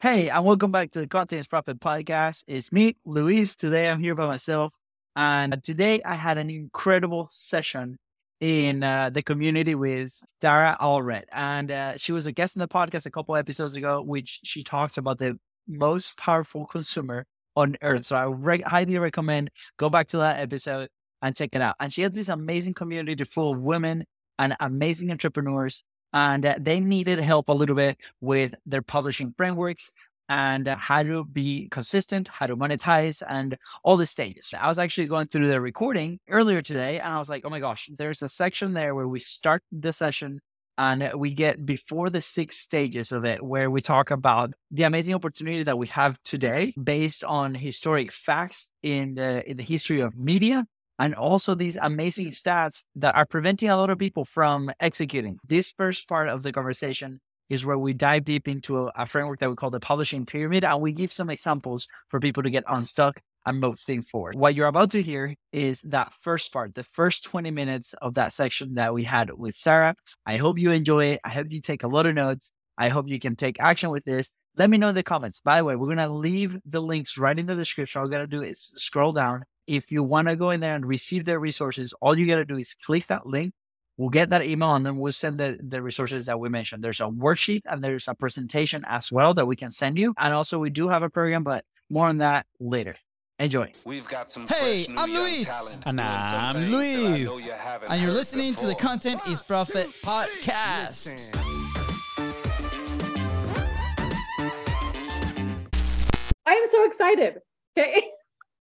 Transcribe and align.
Hey, 0.00 0.30
and 0.30 0.44
welcome 0.44 0.70
back 0.70 0.92
to 0.92 1.00
the 1.00 1.08
Content 1.08 1.40
is 1.40 1.48
Profit 1.48 1.80
podcast. 1.80 2.44
It's 2.46 2.70
me, 2.70 2.96
Luis. 3.04 3.56
Today 3.56 3.88
I'm 3.88 3.98
here 3.98 4.14
by 4.14 4.28
myself. 4.28 4.76
And 5.16 5.60
today 5.60 6.00
I 6.04 6.14
had 6.14 6.38
an 6.38 6.50
incredible 6.50 7.26
session 7.32 7.96
in 8.38 8.84
uh, 8.84 9.10
the 9.10 9.24
community 9.24 9.74
with 9.74 10.16
Sarah 10.40 10.76
Allred. 10.80 11.24
And 11.32 11.72
uh, 11.72 11.96
she 11.96 12.12
was 12.12 12.28
a 12.28 12.32
guest 12.32 12.54
in 12.54 12.60
the 12.60 12.68
podcast 12.68 13.06
a 13.06 13.10
couple 13.10 13.34
episodes 13.34 13.74
ago, 13.74 14.00
which 14.00 14.38
she 14.44 14.62
talked 14.62 14.98
about 14.98 15.18
the 15.18 15.36
most 15.66 16.16
powerful 16.16 16.64
consumer 16.64 17.24
on 17.56 17.74
earth. 17.82 18.06
So 18.06 18.14
I 18.14 18.26
re- 18.26 18.62
highly 18.64 18.98
recommend 18.98 19.50
go 19.78 19.90
back 19.90 20.06
to 20.10 20.18
that 20.18 20.38
episode 20.38 20.90
and 21.22 21.34
check 21.34 21.50
it 21.54 21.60
out. 21.60 21.74
And 21.80 21.92
she 21.92 22.02
has 22.02 22.12
this 22.12 22.28
amazing 22.28 22.74
community 22.74 23.24
full 23.24 23.52
of 23.52 23.58
women 23.58 24.04
and 24.38 24.54
amazing 24.60 25.10
entrepreneurs 25.10 25.82
and 26.12 26.46
uh, 26.46 26.54
they 26.58 26.80
needed 26.80 27.18
help 27.20 27.48
a 27.48 27.52
little 27.52 27.76
bit 27.76 27.98
with 28.20 28.54
their 28.66 28.82
publishing 28.82 29.34
frameworks 29.36 29.92
and 30.28 30.68
uh, 30.68 30.76
how 30.76 31.02
to 31.02 31.24
be 31.24 31.68
consistent, 31.70 32.28
how 32.28 32.46
to 32.46 32.56
monetize, 32.56 33.22
and 33.28 33.56
all 33.82 33.96
the 33.96 34.06
stages. 34.06 34.52
I 34.58 34.68
was 34.68 34.78
actually 34.78 35.06
going 35.06 35.28
through 35.28 35.48
the 35.48 35.60
recording 35.60 36.20
earlier 36.28 36.62
today, 36.62 37.00
and 37.00 37.14
I 37.14 37.18
was 37.18 37.30
like, 37.30 37.44
oh 37.46 37.50
my 37.50 37.60
gosh, 37.60 37.88
there's 37.96 38.22
a 38.22 38.28
section 38.28 38.74
there 38.74 38.94
where 38.94 39.08
we 39.08 39.20
start 39.20 39.62
the 39.72 39.92
session 39.92 40.40
and 40.76 41.10
we 41.16 41.34
get 41.34 41.66
before 41.66 42.08
the 42.08 42.20
six 42.20 42.56
stages 42.56 43.10
of 43.10 43.24
it, 43.24 43.42
where 43.42 43.68
we 43.68 43.80
talk 43.80 44.12
about 44.12 44.52
the 44.70 44.84
amazing 44.84 45.14
opportunity 45.14 45.64
that 45.64 45.76
we 45.76 45.88
have 45.88 46.22
today 46.22 46.72
based 46.82 47.24
on 47.24 47.54
historic 47.54 48.12
facts 48.12 48.70
in 48.82 49.14
the 49.14 49.48
in 49.50 49.56
the 49.56 49.64
history 49.64 50.00
of 50.00 50.16
media 50.16 50.64
and 50.98 51.14
also 51.14 51.54
these 51.54 51.76
amazing 51.76 52.28
mm. 52.28 52.32
stats 52.32 52.84
that 52.96 53.14
are 53.14 53.26
preventing 53.26 53.68
a 53.68 53.76
lot 53.76 53.90
of 53.90 53.98
people 53.98 54.24
from 54.24 54.70
executing. 54.80 55.38
This 55.46 55.72
first 55.76 56.08
part 56.08 56.28
of 56.28 56.42
the 56.42 56.52
conversation 56.52 57.20
is 57.48 57.64
where 57.64 57.78
we 57.78 57.94
dive 57.94 58.24
deep 58.24 58.46
into 58.46 58.90
a, 58.94 59.06
framework 59.06 59.38
that 59.38 59.48
we 59.48 59.56
call 59.56 59.70
the 59.70 59.80
publishing 59.80 60.26
pyramid, 60.26 60.64
and 60.64 60.80
we 60.82 60.92
give 60.92 61.12
some 61.12 61.30
examples 61.30 61.86
for 62.08 62.20
people 62.20 62.42
to 62.42 62.50
get 62.50 62.64
unstuck 62.68 63.20
and 63.46 63.60
move 63.60 63.80
things 63.80 64.08
forward. 64.10 64.34
What 64.34 64.54
you're 64.54 64.66
about 64.66 64.90
to 64.90 65.02
hear 65.02 65.34
is 65.52 65.80
that 65.82 66.12
first 66.12 66.52
part, 66.52 66.74
the 66.74 66.84
first 66.84 67.24
20 67.24 67.50
minutes 67.50 67.94
of 68.02 68.14
that 68.14 68.34
section 68.34 68.74
that 68.74 68.92
we 68.92 69.04
had 69.04 69.30
with 69.32 69.54
Sarah. 69.54 69.94
I 70.26 70.36
hope 70.36 70.58
you 70.58 70.70
enjoy 70.72 71.06
it. 71.06 71.20
I 71.24 71.30
hope 71.30 71.46
you 71.48 71.62
take 71.62 71.84
a 71.84 71.88
lot 71.88 72.04
of 72.04 72.14
notes. 72.14 72.52
I 72.76 72.90
hope 72.90 73.08
you 73.08 73.18
can 73.18 73.34
take 73.34 73.58
action 73.58 73.88
with 73.90 74.04
this. 74.04 74.34
Let 74.56 74.68
me 74.68 74.76
know 74.76 74.88
in 74.88 74.94
the 74.94 75.02
comments. 75.02 75.40
By 75.40 75.58
the 75.58 75.64
way, 75.64 75.76
we're 75.76 75.86
going 75.86 75.98
to 75.98 76.08
leave 76.08 76.58
the 76.66 76.82
links 76.82 77.16
right 77.16 77.38
in 77.38 77.46
the 77.46 77.54
description. 77.54 78.00
All 78.00 78.06
you 78.06 78.12
got 78.12 78.18
to 78.18 78.26
do 78.26 78.42
is 78.42 78.60
scroll 78.60 79.12
down 79.12 79.44
if 79.68 79.92
you 79.92 80.02
want 80.02 80.28
to 80.28 80.34
go 80.34 80.50
in 80.50 80.60
there 80.60 80.74
and 80.74 80.84
receive 80.84 81.26
their 81.26 81.38
resources, 81.38 81.94
all 82.00 82.18
you 82.18 82.26
got 82.26 82.36
to 82.36 82.44
do 82.44 82.56
is 82.56 82.74
click 82.74 83.06
that 83.06 83.26
link. 83.26 83.52
We'll 83.98 84.08
get 84.08 84.30
that 84.30 84.44
email 84.44 84.74
and 84.74 84.86
then 84.86 84.96
we'll 84.96 85.12
send 85.12 85.38
the, 85.38 85.58
the 85.60 85.82
resources 85.82 86.26
that 86.26 86.40
we 86.40 86.48
mentioned. 86.48 86.82
There's 86.82 87.00
a 87.00 87.04
worksheet 87.04 87.62
and 87.66 87.82
there's 87.82 88.08
a 88.08 88.14
presentation 88.14 88.84
as 88.86 89.12
well 89.12 89.34
that 89.34 89.46
we 89.46 89.56
can 89.56 89.70
send 89.70 89.98
you. 89.98 90.14
And 90.16 90.32
also, 90.32 90.58
we 90.58 90.70
do 90.70 90.88
have 90.88 91.02
a 91.02 91.10
program, 91.10 91.42
but 91.42 91.64
more 91.90 92.06
on 92.06 92.18
that 92.18 92.46
later. 92.60 92.94
Enjoy. 93.40 93.72
We've 93.84 94.08
got 94.08 94.32
some 94.32 94.48
hey, 94.48 94.86
I'm 94.96 95.12
Luis. 95.12 95.78
And 95.84 96.00
I'm 96.00 96.70
Luis. 96.70 97.30
And 97.88 98.02
you're 98.02 98.12
listening 98.12 98.52
before. 98.52 98.62
to 98.62 98.66
the 98.68 98.74
Content 98.74 99.20
is 99.28 99.42
Profit 99.42 99.88
podcast. 100.04 101.36
I 106.46 106.52
am 106.52 106.66
so 106.66 106.84
excited. 106.84 107.38
Okay. 107.76 108.02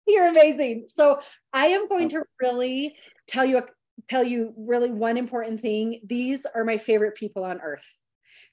You're 0.07 0.27
amazing. 0.27 0.87
So 0.89 1.19
I 1.53 1.67
am 1.67 1.87
going 1.87 2.09
to 2.09 2.23
really 2.41 2.95
tell 3.27 3.45
you 3.45 3.61
tell 4.09 4.23
you 4.23 4.53
really 4.57 4.91
one 4.91 5.17
important 5.17 5.61
thing. 5.61 6.01
These 6.05 6.45
are 6.45 6.63
my 6.63 6.77
favorite 6.77 7.15
people 7.15 7.43
on 7.43 7.61
earth 7.61 7.85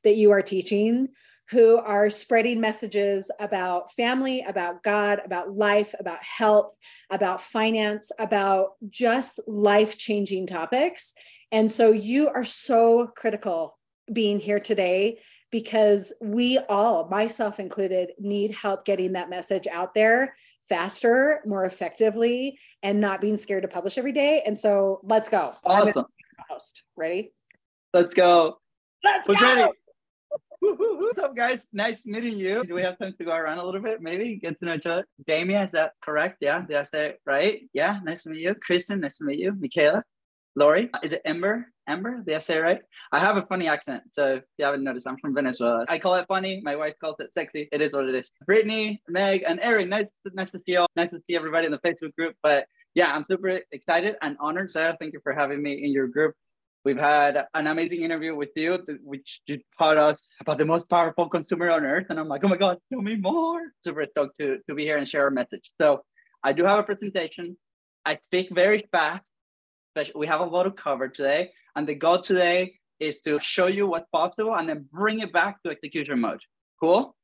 that 0.05 0.17
you 0.17 0.31
are 0.31 0.43
teaching 0.43 1.09
who 1.51 1.79
are 1.79 2.09
spreading 2.11 2.61
messages 2.61 3.31
about 3.41 3.91
family, 3.93 4.43
about 4.47 4.85
God, 4.85 5.21
about 5.25 5.53
life, 5.53 5.95
about 5.99 6.23
health, 6.23 6.77
about 7.11 7.41
finance, 7.41 8.13
about 8.21 8.75
just 8.89 9.41
life-changing 9.49 10.47
topics. 10.47 11.13
And 11.51 11.69
so 11.69 11.91
you 11.91 12.29
are 12.29 12.45
so 12.45 13.11
critical 13.17 13.77
being 14.13 14.39
here 14.39 14.61
today 14.61 15.19
because 15.51 16.13
we 16.23 16.59
all, 16.59 17.09
myself 17.09 17.59
included, 17.59 18.13
need 18.21 18.53
help 18.53 18.85
getting 18.85 19.15
that 19.15 19.31
message 19.31 19.67
out 19.67 19.93
there 19.93 20.37
faster, 20.69 21.41
more 21.47 21.65
effectively, 21.65 22.59
and 22.83 23.01
not 23.01 23.21
being 23.21 23.37
scared 23.37 23.63
to 23.63 23.69
publish 23.69 23.99
every 23.99 24.13
day. 24.13 24.43
And 24.47 24.57
so 24.57 25.01
let's 25.03 25.29
go. 25.29 25.55
Awesome. 25.65 26.07
Host. 26.49 26.83
Ready? 26.97 27.33
Let's 27.93 28.15
go. 28.15 28.59
Let's 29.05 29.27
Who's 29.27 29.39
go. 29.39 29.55
Ready? 29.55 29.73
What's 30.63 31.19
up, 31.19 31.35
guys? 31.35 31.67
Nice 31.73 32.05
meeting 32.07 32.37
you. 32.37 32.63
Do 32.65 32.75
we 32.75 32.83
have 32.83 32.99
time 32.99 33.15
to 33.19 33.25
go 33.25 33.33
around 33.33 33.59
a 33.59 33.65
little 33.65 33.81
bit? 33.81 34.03
Maybe 34.03 34.37
get 34.37 34.59
to 34.61 34.67
know 34.67 34.75
each 34.75 34.85
other. 34.87 35.07
Damien, 35.27 35.63
is 35.63 35.71
that 35.71 35.93
correct? 36.03 36.37
Yeah. 36.41 36.61
Did 36.61 36.77
I 36.77 36.83
say 36.83 37.07
it 37.07 37.21
right? 37.25 37.63
Yeah. 37.73 37.99
Nice 38.05 38.25
to 38.25 38.31
meet 38.31 38.43
you. 38.43 38.55
Kristen, 38.55 39.01
nice 39.01 39.17
to 39.17 39.25
meet 39.25 39.39
you. 39.39 39.55
Michaela, 39.59 40.05
Lori, 40.57 40.91
is 41.03 41.15
it 41.15 41.23
Ember? 41.25 41.67
Ember, 41.91 42.23
did 42.27 42.43
I 42.51 42.59
right? 42.61 42.83
I 43.13 43.21
have 43.21 43.37
a 43.37 43.47
funny 43.47 43.69
accent. 43.69 44.05
So 44.13 44.37
if 44.37 44.45
you 44.59 44.65
haven't 44.65 44.85
noticed, 44.85 45.09
I'm 45.09 45.19
from 45.19 45.35
Venezuela. 45.35 45.85
I 45.89 45.99
call 45.99 46.15
it 46.17 46.27
funny. 46.29 46.63
My 46.65 46.77
wife 46.77 46.95
calls 47.01 47.17
it 47.21 47.35
sexy. 47.35 47.69
It 47.73 47.83
is 47.83 47.93
what 47.95 48.09
it 48.09 48.15
is. 48.15 48.31
Brittany, 48.47 49.03
Meg, 49.09 49.45
and 49.47 49.61
Erin, 49.63 49.91
nice, 49.91 50.07
nice 50.35 50.53
to 50.53 50.59
see 50.59 50.73
you 50.73 50.81
all. 50.81 50.89
Nice 50.97 51.11
to 51.11 51.21
see 51.27 51.37
everybody 51.37 51.67
in 51.67 51.73
the 51.73 51.81
Facebook 51.81 52.15
group. 52.17 52.37
But 52.43 52.67
yeah, 52.95 53.15
I'm 53.15 53.25
super 53.25 53.61
excited 53.73 54.17
and 54.23 54.37
honored. 54.41 54.71
Sarah, 54.71 54.97
thank 55.01 55.15
you 55.15 55.21
for 55.23 55.33
having 55.33 55.63
me 55.63 55.85
in 55.85 55.93
your 55.93 56.09
group. 56.09 56.35
We've 56.85 56.99
had 56.99 57.47
an 57.55 57.67
amazing 57.67 58.03
interview 58.03 58.35
with 58.37 58.51
you, 58.57 58.79
which 59.05 59.43
you 59.47 59.61
taught 59.79 59.99
us 59.99 60.31
about 60.41 60.59
the 60.59 60.67
most 60.67 60.89
powerful 60.91 61.29
consumer 61.29 61.71
on 61.71 61.85
earth. 61.85 62.07
And 62.11 62.21
I'm 62.21 62.29
like, 62.29 62.45
oh 62.45 62.49
my 62.49 62.57
God, 62.57 62.79
tell 62.93 63.03
me 63.03 63.17
more. 63.17 63.63
Super 63.85 64.07
stoked 64.11 64.39
to, 64.41 64.59
to 64.69 64.75
be 64.75 64.85
here 64.85 64.99
and 64.99 65.09
share 65.09 65.25
our 65.25 65.31
message. 65.31 65.71
So 65.81 66.03
I 66.43 66.53
do 66.55 66.65
have 66.65 66.79
a 66.79 66.85
presentation. 66.85 67.59
I 68.07 68.15
speak 68.17 68.49
very 68.51 68.89
fast 68.93 69.31
But 69.95 70.11
we 70.17 70.27
have 70.29 70.41
a 70.41 70.45
lot 70.45 70.67
of 70.67 70.77
cover 70.77 71.09
today. 71.09 71.51
And 71.81 71.89
the 71.89 71.95
goal 71.95 72.21
today 72.21 72.75
is 72.99 73.23
to 73.23 73.41
show 73.41 73.67
you 73.67 73.87
what's 73.87 74.07
possible 74.13 74.55
and 74.55 74.69
then 74.69 74.85
bring 74.93 75.21
it 75.21 75.33
back 75.33 75.63
to 75.63 75.71
execution 75.71 76.21
mode. 76.21 76.43
Cool? 76.79 77.17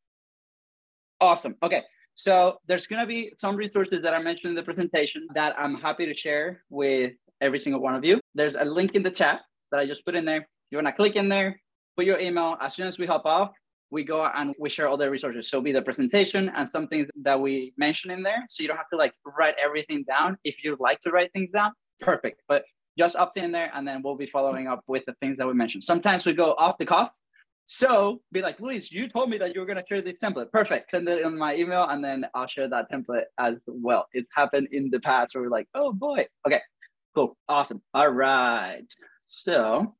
Awesome. 1.20 1.56
Okay. 1.62 1.82
So 2.14 2.56
there's 2.66 2.86
going 2.86 3.02
to 3.02 3.06
be 3.06 3.34
some 3.38 3.54
resources 3.54 4.00
that 4.00 4.14
I 4.14 4.18
mentioned 4.18 4.48
in 4.48 4.54
the 4.54 4.62
presentation 4.62 5.28
that 5.34 5.54
I'm 5.58 5.74
happy 5.74 6.06
to 6.06 6.16
share 6.16 6.62
with 6.70 7.12
every 7.42 7.58
single 7.58 7.82
one 7.82 7.94
of 7.94 8.02
you. 8.02 8.18
There's 8.34 8.54
a 8.54 8.64
link 8.64 8.94
in 8.94 9.02
the 9.02 9.10
chat 9.10 9.42
that 9.72 9.78
I 9.78 9.84
just 9.84 10.06
put 10.06 10.14
in 10.14 10.24
there. 10.24 10.48
You 10.70 10.78
want 10.78 10.86
to 10.86 10.92
click 10.94 11.16
in 11.16 11.28
there, 11.28 11.60
put 11.94 12.06
your 12.06 12.18
email. 12.18 12.56
As 12.58 12.74
soon 12.74 12.86
as 12.86 12.98
we 12.98 13.04
hop 13.04 13.26
off, 13.26 13.50
we 13.90 14.04
go 14.04 14.24
and 14.24 14.54
we 14.58 14.70
share 14.70 14.88
all 14.88 14.96
the 14.96 15.10
resources. 15.10 15.50
So 15.50 15.60
be 15.60 15.72
the 15.72 15.82
presentation 15.82 16.50
and 16.56 16.66
something 16.66 17.06
that 17.24 17.38
we 17.38 17.74
mention 17.76 18.10
in 18.10 18.22
there. 18.22 18.42
So 18.48 18.62
you 18.62 18.68
don't 18.68 18.78
have 18.78 18.88
to 18.94 18.96
like 18.96 19.12
write 19.38 19.56
everything 19.62 20.02
down. 20.04 20.38
If 20.44 20.64
you'd 20.64 20.80
like 20.80 21.00
to 21.00 21.10
write 21.10 21.30
things 21.34 21.52
down, 21.52 21.72
perfect. 22.00 22.40
But 22.48 22.64
just 22.98 23.16
opt 23.16 23.36
in 23.36 23.52
there 23.52 23.70
and 23.74 23.86
then 23.86 24.02
we'll 24.02 24.16
be 24.16 24.26
following 24.26 24.66
up 24.66 24.82
with 24.86 25.04
the 25.06 25.14
things 25.20 25.38
that 25.38 25.46
we 25.46 25.54
mentioned. 25.54 25.84
Sometimes 25.84 26.24
we 26.24 26.32
go 26.32 26.54
off 26.58 26.78
the 26.78 26.86
cuff. 26.86 27.10
So 27.68 28.20
be 28.30 28.42
like, 28.42 28.60
Luis, 28.60 28.92
you 28.92 29.08
told 29.08 29.28
me 29.28 29.38
that 29.38 29.52
you 29.52 29.60
were 29.60 29.66
going 29.66 29.76
to 29.76 29.84
share 29.88 30.00
this 30.00 30.20
template. 30.20 30.52
Perfect. 30.52 30.92
Send 30.92 31.08
it 31.08 31.20
in 31.20 31.36
my 31.36 31.56
email 31.56 31.82
and 31.88 32.02
then 32.02 32.24
I'll 32.32 32.46
share 32.46 32.68
that 32.68 32.90
template 32.90 33.24
as 33.38 33.56
well. 33.66 34.06
It's 34.12 34.30
happened 34.34 34.68
in 34.70 34.88
the 34.90 35.00
past 35.00 35.34
where 35.34 35.42
we're 35.42 35.50
like, 35.50 35.66
oh 35.74 35.92
boy. 35.92 36.26
Okay, 36.46 36.60
cool. 37.14 37.36
Awesome. 37.48 37.82
All 37.92 38.08
right. 38.08 38.86
So 39.22 39.96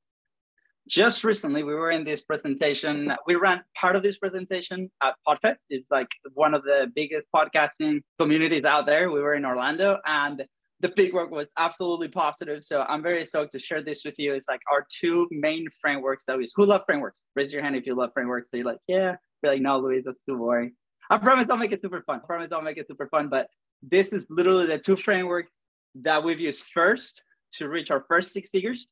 just 0.89 1.25
recently 1.25 1.65
we 1.65 1.75
were 1.75 1.91
in 1.91 2.05
this 2.05 2.21
presentation. 2.21 3.13
We 3.27 3.35
ran 3.35 3.65
part 3.75 3.97
of 3.97 4.05
this 4.05 4.19
presentation 4.19 4.89
at 5.03 5.17
PodFest. 5.27 5.57
It's 5.69 5.87
like 5.91 6.09
one 6.35 6.55
of 6.55 6.63
the 6.63 6.91
biggest 6.95 7.27
podcasting 7.35 8.03
communities 8.21 8.65
out 8.65 8.87
there. 8.87 9.11
We 9.11 9.21
were 9.21 9.35
in 9.35 9.45
Orlando 9.45 9.99
and 10.07 10.45
the 10.81 10.89
big 10.89 11.15
work 11.15 11.31
was 11.31 11.49
absolutely 11.57 12.09
positive. 12.09 12.63
So 12.63 12.83
I'm 12.83 13.03
very 13.03 13.25
stoked 13.25 13.53
to 13.53 13.59
share 13.59 13.83
this 13.83 14.05
with 14.05 14.19
you. 14.19 14.35
It's 14.35 14.49
like 14.49 14.61
our 14.71 14.85
two 14.91 15.27
main 15.31 15.67
frameworks 15.81 16.25
that 16.27 16.37
we 16.37 16.43
use. 16.43 16.53
Who 16.55 16.67
love 16.67 16.83
frameworks? 16.87 17.23
Raise 17.35 17.53
your 17.53 17.63
hand 17.63 17.77
if 17.77 17.87
you 17.87 17.95
love 17.95 18.11
frameworks. 18.13 18.49
You're 18.53 18.65
like, 18.65 18.79
yeah. 18.87 19.17
You're 19.43 19.53
like, 19.53 19.63
no, 19.63 19.79
Luis, 19.79 20.05
that's 20.05 20.21
too 20.29 20.37
boring. 20.37 20.73
I 21.09 21.19
promise 21.19 21.47
I'll 21.49 21.57
make 21.57 21.73
it 21.73 21.81
super 21.81 22.03
fun. 22.03 22.21
I 22.23 22.27
promise 22.27 22.51
I'll 22.53 22.63
make 22.63 22.79
it 22.79 22.89
super 22.89 23.09
fun. 23.09 23.29
But 23.29 23.49
this 23.83 24.13
is 24.13 24.27
literally 24.29 24.67
the 24.67 24.79
two 24.79 24.97
frameworks 24.97 25.51
that 26.03 26.23
we've 26.23 26.41
used 26.41 26.65
first 26.75 27.23
to 27.53 27.69
reach 27.69 27.91
our 27.91 28.05
first 28.09 28.33
six 28.33 28.51
figures 28.51 28.87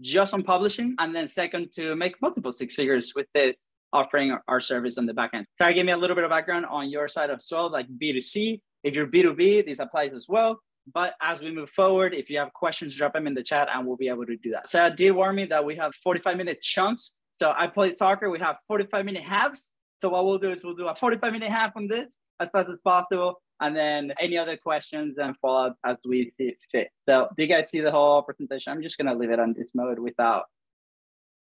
just 0.00 0.34
on 0.34 0.42
publishing. 0.42 0.96
And 0.98 1.14
then 1.14 1.28
second 1.28 1.72
to 1.74 1.94
make 1.94 2.20
multiple 2.20 2.50
six 2.52 2.74
figures 2.74 3.12
with 3.14 3.26
this 3.34 3.54
offering 3.92 4.36
our 4.48 4.60
service 4.60 4.98
on 4.98 5.06
the 5.06 5.14
back 5.14 5.30
end. 5.34 5.46
Try 5.58 5.68
to 5.68 5.74
give 5.74 5.86
me 5.86 5.92
a 5.92 5.96
little 5.96 6.16
bit 6.16 6.24
of 6.24 6.30
background 6.30 6.66
on 6.66 6.88
your 6.88 7.06
side 7.06 7.30
as 7.30 7.46
well, 7.52 7.70
like 7.70 7.86
B2C. 7.88 8.60
If 8.82 8.96
you're 8.96 9.06
B2B, 9.06 9.66
this 9.66 9.78
applies 9.78 10.12
as 10.12 10.26
well. 10.28 10.58
But 10.92 11.14
as 11.20 11.40
we 11.40 11.52
move 11.52 11.70
forward, 11.70 12.14
if 12.14 12.28
you 12.28 12.38
have 12.38 12.52
questions, 12.52 12.96
drop 12.96 13.12
them 13.12 13.26
in 13.26 13.34
the 13.34 13.42
chat 13.42 13.68
and 13.72 13.86
we'll 13.86 13.96
be 13.96 14.08
able 14.08 14.26
to 14.26 14.36
do 14.36 14.50
that. 14.50 14.68
Sarah 14.68 14.94
did 14.94 15.12
warn 15.12 15.36
me 15.36 15.44
that 15.46 15.64
we 15.64 15.76
have 15.76 15.94
45 15.96 16.36
minute 16.36 16.60
chunks. 16.62 17.14
So 17.38 17.52
I 17.56 17.66
play 17.66 17.92
soccer, 17.92 18.30
we 18.30 18.38
have 18.40 18.56
45 18.68 19.04
minute 19.04 19.22
halves. 19.22 19.70
So 20.00 20.08
what 20.08 20.24
we'll 20.26 20.38
do 20.38 20.50
is 20.50 20.64
we'll 20.64 20.74
do 20.74 20.88
a 20.88 20.94
45 20.94 21.32
minute 21.32 21.50
half 21.50 21.76
on 21.76 21.86
this 21.86 22.16
as 22.40 22.48
fast 22.50 22.68
as 22.68 22.78
possible. 22.84 23.40
And 23.60 23.76
then 23.76 24.12
any 24.18 24.36
other 24.36 24.56
questions 24.56 25.18
and 25.18 25.36
follow 25.38 25.68
up 25.68 25.76
as 25.86 25.96
we 26.04 26.32
see 26.36 26.56
fit. 26.72 26.88
So 27.08 27.28
do 27.36 27.42
you 27.44 27.48
guys 27.48 27.68
see 27.68 27.80
the 27.80 27.92
whole 27.92 28.22
presentation? 28.22 28.72
I'm 28.72 28.82
just 28.82 28.98
gonna 28.98 29.14
leave 29.14 29.30
it 29.30 29.38
on 29.38 29.54
this 29.56 29.70
mode 29.74 30.00
without 30.00 30.46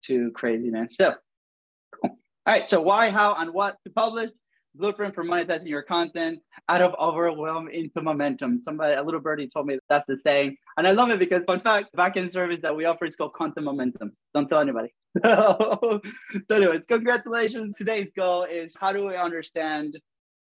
too 0.02 0.30
craziness. 0.32 0.96
So 0.96 1.14
cool. 1.94 2.10
all 2.10 2.54
right, 2.54 2.68
so 2.68 2.82
why, 2.82 3.10
how, 3.10 3.34
and 3.34 3.54
what 3.54 3.78
to 3.84 3.92
publish. 3.92 4.30
Blueprint 4.74 5.14
for 5.14 5.24
monetizing 5.24 5.68
your 5.68 5.82
content 5.82 6.40
out 6.68 6.82
of 6.82 6.94
overwhelm 6.98 7.68
into 7.68 8.00
momentum. 8.00 8.62
Somebody, 8.62 8.94
a 8.94 9.02
little 9.02 9.20
birdie 9.20 9.48
told 9.48 9.66
me 9.66 9.78
that's 9.88 10.06
the 10.06 10.18
saying. 10.18 10.56
And 10.76 10.86
I 10.86 10.92
love 10.92 11.10
it 11.10 11.18
because, 11.18 11.42
fun 11.44 11.60
fact, 11.60 11.88
backend 11.96 12.30
service 12.30 12.60
that 12.62 12.74
we 12.74 12.84
offer 12.84 13.04
is 13.04 13.16
called 13.16 13.34
content 13.34 13.64
momentum. 13.64 14.12
Don't 14.34 14.48
tell 14.48 14.60
anybody. 14.60 14.92
so, 15.24 16.00
anyways, 16.50 16.86
congratulations. 16.86 17.74
Today's 17.76 18.10
goal 18.16 18.44
is 18.44 18.74
how 18.78 18.92
do 18.92 19.06
we 19.06 19.16
understand 19.16 19.98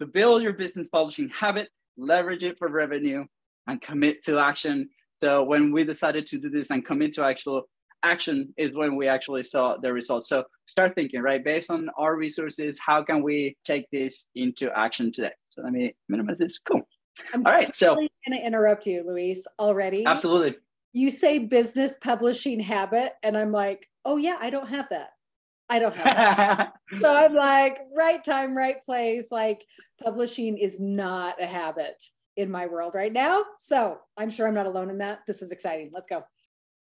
to 0.01 0.07
build 0.07 0.43
your 0.43 0.53
business 0.53 0.89
publishing 0.89 1.29
habit, 1.29 1.69
leverage 1.97 2.43
it 2.43 2.59
for 2.59 2.69
revenue, 2.69 3.25
and 3.67 3.81
commit 3.81 4.23
to 4.25 4.39
action. 4.39 4.89
So 5.15 5.45
when 5.45 5.73
we 5.73 5.85
decided 5.85 6.27
to 6.29 6.39
do 6.39 6.49
this 6.49 6.71
and 6.71 6.85
commit 6.85 7.13
to 7.15 7.25
actual 7.25 7.65
action 8.03 8.53
is 8.57 8.73
when 8.73 8.97
we 8.97 9.09
actually 9.09 9.43
saw 9.43 9.77
the 9.77 9.93
results. 9.93 10.29
So 10.29 10.45
start 10.67 10.95
thinking, 10.95 11.21
right? 11.23 11.43
Based 11.43 11.71
on 11.71 11.89
our 11.97 12.17
resources, 12.17 12.79
how 12.79 13.03
can 13.03 13.23
we 13.23 13.57
take 13.65 13.87
this 13.91 14.27
into 14.35 14.71
action 14.77 15.13
today? 15.13 15.33
So 15.49 15.63
let 15.63 15.73
me 15.73 15.95
minimize 16.09 16.39
this. 16.39 16.59
Cool. 16.59 16.83
I'm 17.35 17.47
All 17.47 17.53
right. 17.53 17.75
So 17.75 17.91
I'm 17.93 17.97
going 17.97 18.41
to 18.41 18.47
interrupt 18.47 18.87
you, 18.87 19.05
Luis, 19.07 19.47
already. 19.59 20.05
Absolutely. 20.07 20.57
You 20.93 21.11
say 21.11 21.39
business 21.39 21.97
publishing 22.01 22.59
habit, 22.61 23.13
and 23.23 23.37
I'm 23.37 23.53
like, 23.53 23.89
oh, 24.05 24.17
yeah, 24.17 24.37
I 24.41 24.51
don't 24.51 24.69
have 24.69 24.89
that. 24.89 25.11
I 25.69 25.79
don't 25.79 25.95
have 25.95 26.17
that. 26.17 26.73
so 27.01 27.15
I'm 27.15 27.35
like, 27.35 27.79
right 27.97 28.23
time, 28.25 28.57
right 28.57 28.83
place. 28.83 29.29
Like, 29.31 29.65
publishing 30.03 30.59
is 30.59 30.81
not 30.81 31.41
a 31.41 31.47
habit 31.47 32.03
in 32.37 32.51
my 32.51 32.67
world 32.67 32.95
right 32.95 33.13
now. 33.13 33.45
So 33.59 33.99
I'm 34.17 34.31
sure 34.31 34.49
I'm 34.49 34.55
not 34.55 34.67
alone 34.67 34.91
in 34.91 34.99
that. 34.99 35.21
This 35.27 35.43
is 35.43 35.53
exciting. 35.53 35.91
Let's 35.93 36.09
go 36.09 36.25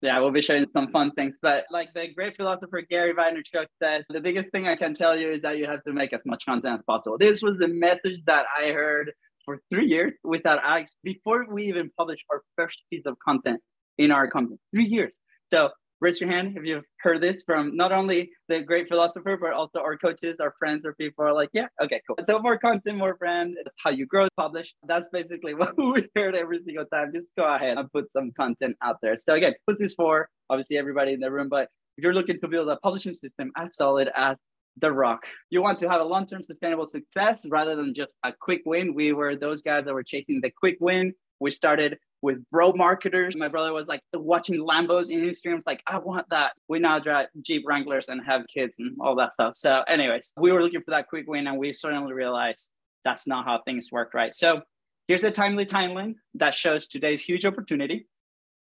yeah, 0.02 0.18
we'll 0.18 0.32
be 0.32 0.42
sharing 0.42 0.66
some 0.72 0.90
fun 0.90 1.12
things. 1.12 1.36
But 1.40 1.64
like 1.70 1.94
the 1.94 2.12
great 2.12 2.36
philosopher 2.36 2.82
Gary 2.82 3.14
Vaynerchuk 3.14 3.66
says, 3.82 4.06
the 4.08 4.20
biggest 4.20 4.50
thing 4.50 4.66
I 4.66 4.76
can 4.76 4.94
tell 4.94 5.16
you 5.16 5.30
is 5.30 5.40
that 5.42 5.58
you 5.58 5.66
have 5.66 5.82
to 5.84 5.92
make 5.92 6.12
as 6.12 6.20
much 6.26 6.44
content 6.44 6.80
as 6.80 6.84
possible. 6.86 7.16
This 7.18 7.42
was 7.42 7.56
the 7.58 7.68
message 7.68 8.20
that 8.26 8.46
I 8.58 8.72
heard 8.72 9.12
for 9.44 9.60
three 9.70 9.86
years 9.86 10.12
without 10.24 10.60
ads 10.64 10.94
before 11.02 11.46
we 11.50 11.64
even 11.64 11.90
published 11.96 12.24
our 12.30 12.42
first 12.56 12.78
piece 12.90 13.04
of 13.06 13.16
content 13.24 13.60
in 13.98 14.10
our 14.10 14.28
company. 14.28 14.58
Three 14.74 14.86
years. 14.86 15.18
So 15.52 15.70
raise 16.02 16.20
your 16.20 16.28
hand 16.28 16.56
if 16.56 16.66
you've 16.66 16.84
heard 16.98 17.20
this 17.20 17.44
from 17.46 17.76
not 17.76 17.92
only 17.92 18.30
the 18.48 18.60
great 18.60 18.88
philosopher, 18.88 19.36
but 19.40 19.52
also 19.52 19.78
our 19.78 19.96
coaches, 19.96 20.36
our 20.40 20.52
friends, 20.58 20.84
or 20.84 20.94
people 20.94 21.24
are 21.24 21.32
like, 21.32 21.48
yeah, 21.52 21.68
okay, 21.80 22.02
cool. 22.06 22.16
So 22.24 22.40
more 22.40 22.58
content, 22.58 22.98
more 22.98 23.14
brand. 23.14 23.54
It's 23.64 23.76
how 23.78 23.90
you 23.90 24.04
grow, 24.04 24.26
publish. 24.36 24.74
That's 24.84 25.08
basically 25.12 25.54
what 25.60 25.78
we 25.78 26.08
heard 26.16 26.34
every 26.34 26.60
single 26.64 26.86
time. 26.86 27.12
Just 27.14 27.32
go 27.38 27.44
ahead 27.44 27.78
and 27.78 27.90
put 27.92 28.12
some 28.12 28.32
content 28.32 28.76
out 28.82 28.96
there. 29.00 29.14
So 29.14 29.34
again, 29.34 29.54
put 29.66 29.78
this 29.78 29.94
for 29.94 30.28
obviously 30.50 30.76
everybody 30.76 31.12
in 31.12 31.20
the 31.20 31.30
room, 31.30 31.48
but 31.48 31.68
if 31.96 32.02
you're 32.02 32.14
looking 32.14 32.40
to 32.40 32.48
build 32.48 32.68
a 32.68 32.76
publishing 32.76 33.14
system 33.14 33.52
as 33.56 33.76
solid 33.76 34.10
as 34.16 34.38
the 34.78 34.90
rock. 34.90 35.24
You 35.50 35.62
want 35.62 35.78
to 35.80 35.88
have 35.88 36.00
a 36.00 36.04
long-term 36.04 36.42
sustainable 36.42 36.88
success 36.88 37.44
rather 37.48 37.76
than 37.76 37.92
just 37.94 38.14
a 38.24 38.32
quick 38.32 38.62
win. 38.64 38.94
We 38.94 39.12
were 39.12 39.36
those 39.36 39.60
guys 39.60 39.84
that 39.84 39.92
were 39.92 40.02
chasing 40.02 40.40
the 40.40 40.50
quick 40.50 40.78
win. 40.80 41.12
We 41.42 41.50
started 41.50 41.98
with 42.22 42.38
bro 42.50 42.72
marketers. 42.72 43.36
My 43.36 43.48
brother 43.48 43.72
was 43.72 43.88
like 43.88 44.00
watching 44.14 44.60
Lambos 44.60 45.10
in 45.10 45.20
Instagram. 45.20 45.56
It's 45.56 45.66
like, 45.66 45.82
I 45.86 45.98
want 45.98 46.26
that. 46.30 46.52
We 46.68 46.78
now 46.78 46.98
drive 46.98 47.26
Jeep 47.42 47.64
Wranglers 47.66 48.08
and 48.08 48.24
have 48.24 48.46
kids 48.46 48.76
and 48.78 48.96
all 49.00 49.16
that 49.16 49.32
stuff. 49.32 49.56
So, 49.56 49.82
anyways, 49.88 50.32
we 50.38 50.52
were 50.52 50.62
looking 50.62 50.82
for 50.82 50.92
that 50.92 51.08
quick 51.08 51.26
win 51.26 51.46
and 51.46 51.58
we 51.58 51.72
suddenly 51.72 52.12
realized 52.12 52.70
that's 53.04 53.26
not 53.26 53.44
how 53.44 53.60
things 53.64 53.90
work, 53.90 54.14
right? 54.14 54.34
So, 54.34 54.62
here's 55.08 55.24
a 55.24 55.30
timely 55.30 55.66
timeline 55.66 56.14
that 56.34 56.54
shows 56.54 56.86
today's 56.86 57.22
huge 57.22 57.44
opportunity. 57.44 58.06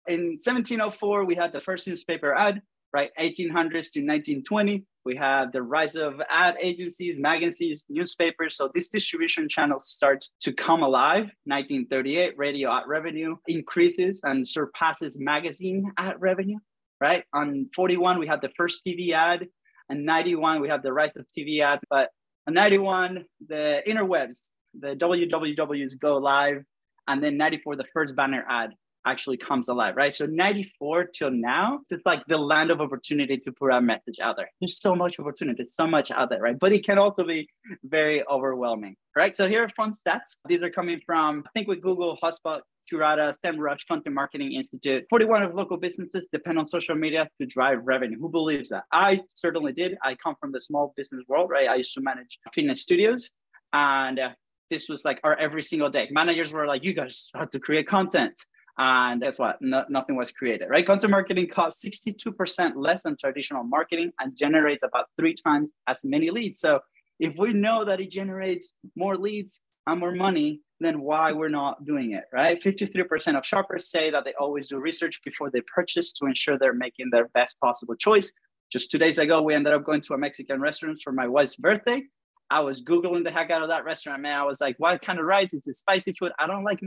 In 0.08 0.38
1704, 0.38 1.26
we 1.26 1.36
had 1.36 1.52
the 1.52 1.62
first 1.62 1.88
newspaper 1.88 2.34
ad 2.34 2.62
right? 2.94 3.12
1800s 3.20 3.92
to 3.94 4.02
1920, 4.02 4.84
we 5.06 5.16
have 5.16 5.52
the 5.52 5.62
rise 5.62 5.96
of 5.96 6.22
ad 6.30 6.58
agencies, 6.62 7.20
magazines, 7.20 7.86
newspapers. 7.90 8.56
So 8.56 8.70
this 8.74 8.90
distribution 8.90 9.48
channel 9.48 9.80
starts 9.80 10.34
to 10.42 10.52
come 10.52 10.84
alive. 10.84 11.32
1938, 11.46 12.38
radio 12.38 12.72
ad 12.72 12.84
revenue 12.88 13.36
increases 13.48 14.20
and 14.24 14.48
surpasses 14.48 15.20
magazine 15.20 15.92
ad 15.98 16.16
revenue, 16.20 16.58
right? 17.00 17.24
On 17.34 17.70
41, 17.76 18.20
we 18.20 18.28
have 18.28 18.42
the 18.42 18.52
first 18.58 18.86
TV 18.86 19.12
ad. 19.12 19.48
And 19.90 20.06
91, 20.06 20.62
we 20.62 20.70
have 20.70 20.84
the 20.84 20.94
rise 20.94 21.16
of 21.16 21.26
TV 21.36 21.62
ads. 21.62 21.82
But 21.90 22.10
on 22.48 22.54
91, 22.54 23.26
the 23.48 23.82
interwebs, 23.88 24.50
the 24.80 24.96
WWWs 24.96 25.98
go 26.00 26.18
live. 26.18 26.64
And 27.08 27.24
then 27.24 27.38
94, 27.38 27.78
the 27.78 27.86
first 27.92 28.16
banner 28.16 28.46
ad 28.48 28.72
actually 29.06 29.38
comes 29.38 29.68
alive, 29.68 29.96
right? 29.96 30.14
So 30.14 30.26
94 30.26 31.06
till 31.06 31.32
now, 31.32 31.80
it's 31.90 32.06
like 32.06 32.22
the 32.28 32.38
land 32.38 32.72
of 32.72 32.82
opportunity 32.82 33.38
to 33.38 33.52
put 33.52 33.72
our 33.72 33.82
message 33.82 34.20
out 34.20 34.36
there. 34.38 34.50
There's 34.60 34.80
so 34.80 34.96
much 34.96 35.20
opportunity, 35.20 35.66
so 35.68 35.88
much 35.88 36.12
out 36.12 36.30
there, 36.30 36.42
right? 36.42 36.58
But 36.60 36.74
it 36.74 36.86
can 36.86 36.98
also 36.98 37.24
be 37.24 37.50
very 37.84 38.28
overwhelming, 38.28 38.96
right? 39.16 39.36
So 39.36 39.48
here 39.48 39.64
are 39.64 39.70
fun 39.70 39.94
stats. 39.94 40.36
These 40.48 40.62
are 40.62 40.70
coming 40.70 41.02
from, 41.06 41.44
I 41.48 41.50
think 41.54 41.68
with 41.68 41.82
Google, 41.82 42.18
HubSpot, 42.22 42.62
Curata, 42.92 43.34
SEMrush, 43.44 43.88
Content 43.88 44.16
Marketing 44.16 44.54
Institute. 44.54 45.06
41 45.10 45.44
of 45.44 45.54
local 45.54 45.78
businesses 45.78 46.26
depend 46.32 46.58
on 46.58 46.68
social 46.68 46.96
media 46.96 47.30
to 47.40 47.46
drive 47.46 47.80
revenue. 47.84 48.18
Who 48.20 48.30
believes 48.30 48.70
that? 48.70 48.84
I 48.92 49.22
certainly 49.30 49.74
did. 49.74 49.98
I 50.04 50.16
come 50.16 50.36
from 50.40 50.52
the 50.52 50.60
small 50.60 50.94
business 50.98 51.24
world, 51.28 51.50
right? 51.50 51.70
I 51.70 51.76
used 51.76 51.94
to 51.94 52.02
manage 52.02 52.40
fitness 52.54 52.82
studios 52.82 53.32
and 53.74 54.20
uh, 54.20 54.30
this 54.70 54.90
was 54.90 55.06
like 55.06 55.20
our 55.24 55.36
every 55.38 55.64
single 55.64 55.90
day. 55.90 56.08
Managers 56.12 56.54
were 56.54 56.68
like, 56.68 56.84
you 56.84 56.94
guys 56.94 57.30
have 57.36 57.50
to 57.52 57.60
create 57.60 57.88
content. 57.88 58.34
And 58.82 59.22
guess 59.22 59.38
what? 59.38 59.58
No, 59.62 59.84
nothing 59.90 60.16
was 60.16 60.32
created, 60.32 60.70
right? 60.70 60.86
Content 60.86 61.12
marketing 61.12 61.50
costs 61.54 61.84
62% 61.84 62.74
less 62.78 63.04
than 63.04 63.18
traditional 63.18 63.66
marketing 63.66 64.12
and 64.22 64.38
generates 64.38 64.84
about 64.84 65.08
three 65.20 65.36
times 65.36 65.74
as 65.88 66.00
many 66.06 66.32
leads. 66.32 66.62
So 66.62 66.80
if 67.20 67.36
we 67.38 67.52
know 67.52 67.84
that 67.84 68.00
it 68.00 68.10
generates 68.10 68.74
more 68.96 69.18
leads 69.18 69.60
and 69.86 70.00
more 70.00 70.14
money, 70.14 70.62
then 70.80 71.02
why 71.02 71.34
we're 71.34 71.50
not 71.50 71.86
doing 71.86 72.14
it, 72.14 72.24
right? 72.32 72.64
53% 72.64 73.38
of 73.38 73.46
shoppers 73.46 73.92
say 73.92 74.12
that 74.12 74.24
they 74.24 74.34
always 74.40 74.70
do 74.70 74.78
research 74.78 75.20
before 75.26 75.52
they 75.52 75.60
purchase 75.62 76.14
to 76.14 76.26
ensure 76.26 76.58
they're 76.58 76.74
making 76.74 77.10
their 77.12 77.28
best 77.34 77.60
possible 77.60 77.96
choice. 77.96 78.34
Just 78.72 78.92
two 78.92 78.98
days 78.98 79.18
ago, 79.20 79.42
we 79.42 79.56
ended 79.56 79.74
up 79.74 79.84
going 79.84 80.00
to 80.00 80.14
a 80.14 80.18
Mexican 80.18 80.62
restaurant 80.62 81.02
for 81.04 81.12
my 81.12 81.28
wife's 81.28 81.58
birthday. 81.58 82.04
I 82.52 82.62
was 82.62 82.82
Googling 82.82 83.24
the 83.24 83.32
heck 83.32 83.52
out 83.52 83.62
of 83.62 83.70
that 83.70 83.86
restaurant, 83.86 84.22
man. 84.22 84.38
I 84.38 84.44
was 84.44 84.60
like, 84.60 84.76
what 84.80 85.02
kind 85.02 85.20
of 85.20 85.26
rice? 85.26 85.54
Is 85.54 85.68
it 85.68 85.76
spicy 85.76 86.14
food? 86.14 86.32
I 86.40 86.48
don't 86.48 86.64
like 86.64 86.80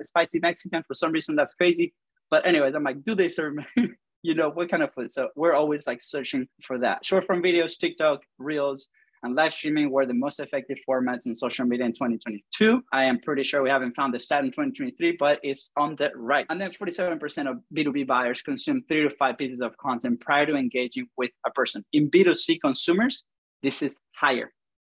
spicy 0.00 0.38
Mexican. 0.40 0.82
For 0.86 0.94
some 0.94 1.12
reason, 1.12 1.36
that's 1.36 1.54
crazy. 1.54 1.92
But 2.30 2.46
anyways, 2.46 2.74
I'm 2.74 2.82
like, 2.82 3.02
do 3.02 3.14
they 3.14 3.28
serve, 3.28 3.54
you 4.22 4.34
know, 4.34 4.50
what 4.50 4.70
kind 4.70 4.82
of 4.82 4.92
food? 4.94 5.10
So 5.10 5.28
we're 5.36 5.54
always 5.54 5.86
like 5.86 6.00
searching 6.00 6.48
for 6.66 6.78
that. 6.78 7.04
Short 7.04 7.26
form 7.26 7.42
videos, 7.42 7.76
TikTok, 7.76 8.20
Reels, 8.38 8.88
and 9.22 9.36
live 9.36 9.52
streaming 9.52 9.90
were 9.90 10.06
the 10.06 10.14
most 10.14 10.40
effective 10.40 10.78
formats 10.88 11.26
in 11.26 11.34
social 11.34 11.64
media 11.64 11.86
in 11.86 11.92
2022. 11.92 12.82
I 12.92 13.04
am 13.04 13.20
pretty 13.20 13.44
sure 13.44 13.62
we 13.62 13.70
haven't 13.70 13.94
found 13.94 14.14
the 14.14 14.18
stat 14.18 14.44
in 14.44 14.50
2023, 14.50 15.16
but 15.18 15.38
it's 15.42 15.70
on 15.76 15.94
the 15.96 16.10
right. 16.16 16.46
And 16.50 16.60
then 16.60 16.72
47% 16.72 17.48
of 17.48 17.58
B2B 17.74 18.06
buyers 18.06 18.42
consume 18.42 18.82
three 18.88 19.02
to 19.02 19.10
five 19.10 19.38
pieces 19.38 19.60
of 19.60 19.76
content 19.76 20.20
prior 20.20 20.46
to 20.46 20.56
engaging 20.56 21.06
with 21.16 21.30
a 21.46 21.50
person. 21.50 21.84
In 21.92 22.10
B2C 22.10 22.60
consumers, 22.60 23.24
this 23.62 23.82
is 23.82 24.00
higher. 24.16 24.50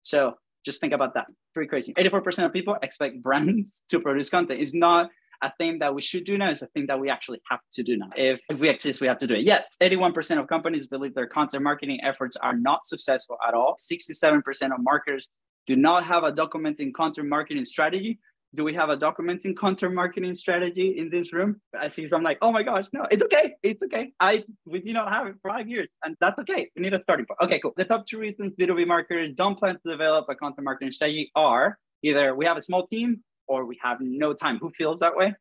So 0.05 0.35
just 0.65 0.81
think 0.81 0.93
about 0.93 1.15
that. 1.15 1.27
Pretty 1.53 1.69
crazy. 1.69 1.93
84% 1.95 2.45
of 2.45 2.53
people 2.53 2.77
expect 2.83 3.23
brands 3.23 3.83
to 3.89 4.01
produce 4.01 4.31
content. 4.31 4.61
It's 4.61 4.75
not 4.75 5.11
a 5.43 5.53
thing 5.59 5.79
that 5.81 5.95
we 5.95 6.01
should 6.01 6.25
do 6.25 6.39
now. 6.39 6.51
It's 6.51 6.63
a 6.63 6.67
thing 6.69 6.87
that 6.87 6.99
we 6.99 7.11
actually 7.11 7.41
have 7.51 7.61
to 7.73 7.83
do 7.83 7.97
now. 7.97 8.11
If, 8.17 8.41
if 8.49 8.59
we 8.59 8.69
exist, 8.69 9.01
we 9.01 9.07
have 9.09 9.19
to 9.19 9.27
do 9.27 9.35
it. 9.35 9.45
Yet, 9.45 9.67
81% 9.83 10.39
of 10.39 10.47
companies 10.47 10.87
believe 10.87 11.15
their 11.15 11.27
content 11.27 11.63
marketing 11.63 12.01
efforts 12.03 12.37
are 12.37 12.57
not 12.57 12.87
successful 12.87 13.37
at 13.47 13.55
all. 13.55 13.77
67% 13.77 14.43
of 14.73 14.79
marketers 14.81 15.29
do 15.67 15.77
not 15.77 16.05
have 16.05 16.25
a 16.25 16.33
documenting 16.33 16.93
content 16.93 17.29
marketing 17.29 17.65
strategy 17.65 18.19
do 18.55 18.65
we 18.65 18.73
have 18.75 18.89
a 18.89 18.97
documenting 18.97 19.57
content 19.57 19.95
marketing 19.95 20.35
strategy 20.35 20.97
in 20.99 21.11
this 21.11 21.33
room? 21.33 21.61
I 21.79 21.89
see 21.89 22.07
some 22.07 22.23
like, 22.23 22.39
oh 22.41 22.53
my 22.53 22.63
gosh, 22.63 22.87
no, 22.93 23.07
it's 23.11 23.23
okay. 23.25 23.55
It's 23.63 23.83
okay. 23.83 24.13
I 24.21 24.45
we 24.65 24.81
did 24.81 24.95
not 24.95 25.13
have 25.13 25.27
it 25.27 25.35
for 25.43 25.51
five 25.51 25.69
years, 25.69 25.89
and 26.05 26.17
that's 26.21 26.39
okay. 26.41 26.71
We 26.77 26.83
need 26.83 26.95
a 26.95 27.01
starting 27.01 27.27
point. 27.27 27.39
Okay, 27.43 27.59
cool. 27.61 27.75
The 27.77 27.85
top 27.85 28.07
two 28.07 28.19
reasons 28.19 28.53
B2B 28.59 28.87
marketers 28.87 29.33
don't 29.35 29.59
plan 29.59 29.75
to 29.75 29.91
develop 29.91 30.27
a 30.29 30.35
content 30.35 30.65
marketing 30.65 30.93
strategy 30.93 31.31
are 31.35 31.79
either 32.03 32.35
we 32.35 32.47
have 32.47 32.57
a 32.57 32.63
small 32.63 32.87
team 32.87 33.23
or 33.49 33.67
we 33.67 33.79
have 33.83 33.99
no 34.01 34.33
time. 34.33 34.59
Who 34.59 34.71
feels 34.71 35.01
that 35.01 35.17
way? 35.17 35.35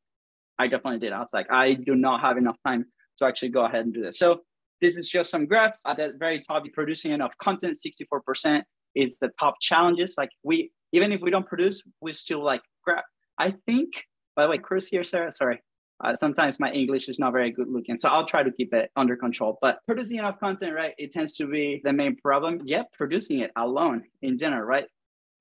I 0.59 0.67
definitely 0.67 0.99
did. 0.99 1.13
I 1.13 1.19
was 1.19 1.33
like, 1.33 1.51
I 1.51 1.73
do 1.73 1.95
not 1.95 2.21
have 2.21 2.37
enough 2.37 2.57
time 2.65 2.85
to 3.19 3.25
actually 3.25 3.49
go 3.49 3.65
ahead 3.65 3.85
and 3.85 3.93
do 3.93 4.01
this. 4.01 4.17
So 4.19 4.41
this 4.81 4.97
is 4.97 5.09
just 5.09 5.29
some 5.29 5.45
graphs 5.45 5.81
at 5.85 5.97
the 5.97 6.13
very 6.17 6.41
top. 6.41 6.63
Producing 6.73 7.11
enough 7.11 7.33
content, 7.41 7.77
64% 7.77 8.63
is 8.95 9.17
the 9.17 9.31
top 9.39 9.55
challenges. 9.61 10.15
Like 10.17 10.29
we, 10.43 10.71
even 10.91 11.11
if 11.11 11.21
we 11.21 11.31
don't 11.31 11.47
produce, 11.47 11.83
we 12.01 12.13
still 12.13 12.43
like 12.43 12.61
grab. 12.83 13.03
I 13.39 13.55
think, 13.65 14.05
by 14.35 14.43
the 14.43 14.49
way, 14.49 14.57
Chris 14.57 14.87
here, 14.87 15.03
Sarah, 15.03 15.31
sorry. 15.31 15.61
Uh, 16.03 16.15
sometimes 16.15 16.59
my 16.59 16.71
English 16.71 17.07
is 17.07 17.19
not 17.19 17.31
very 17.31 17.51
good 17.51 17.69
looking, 17.69 17.97
so 17.97 18.09
I'll 18.09 18.25
try 18.25 18.43
to 18.43 18.51
keep 18.51 18.73
it 18.73 18.91
under 18.95 19.15
control. 19.15 19.57
But 19.61 19.79
producing 19.85 20.17
enough 20.17 20.39
content, 20.39 20.73
right, 20.73 20.93
it 20.97 21.11
tends 21.11 21.31
to 21.33 21.47
be 21.47 21.81
the 21.83 21.93
main 21.93 22.15
problem. 22.17 22.61
Yep, 22.65 22.91
producing 22.93 23.39
it 23.39 23.51
alone 23.55 24.03
in 24.21 24.37
general, 24.37 24.63
right? 24.63 24.85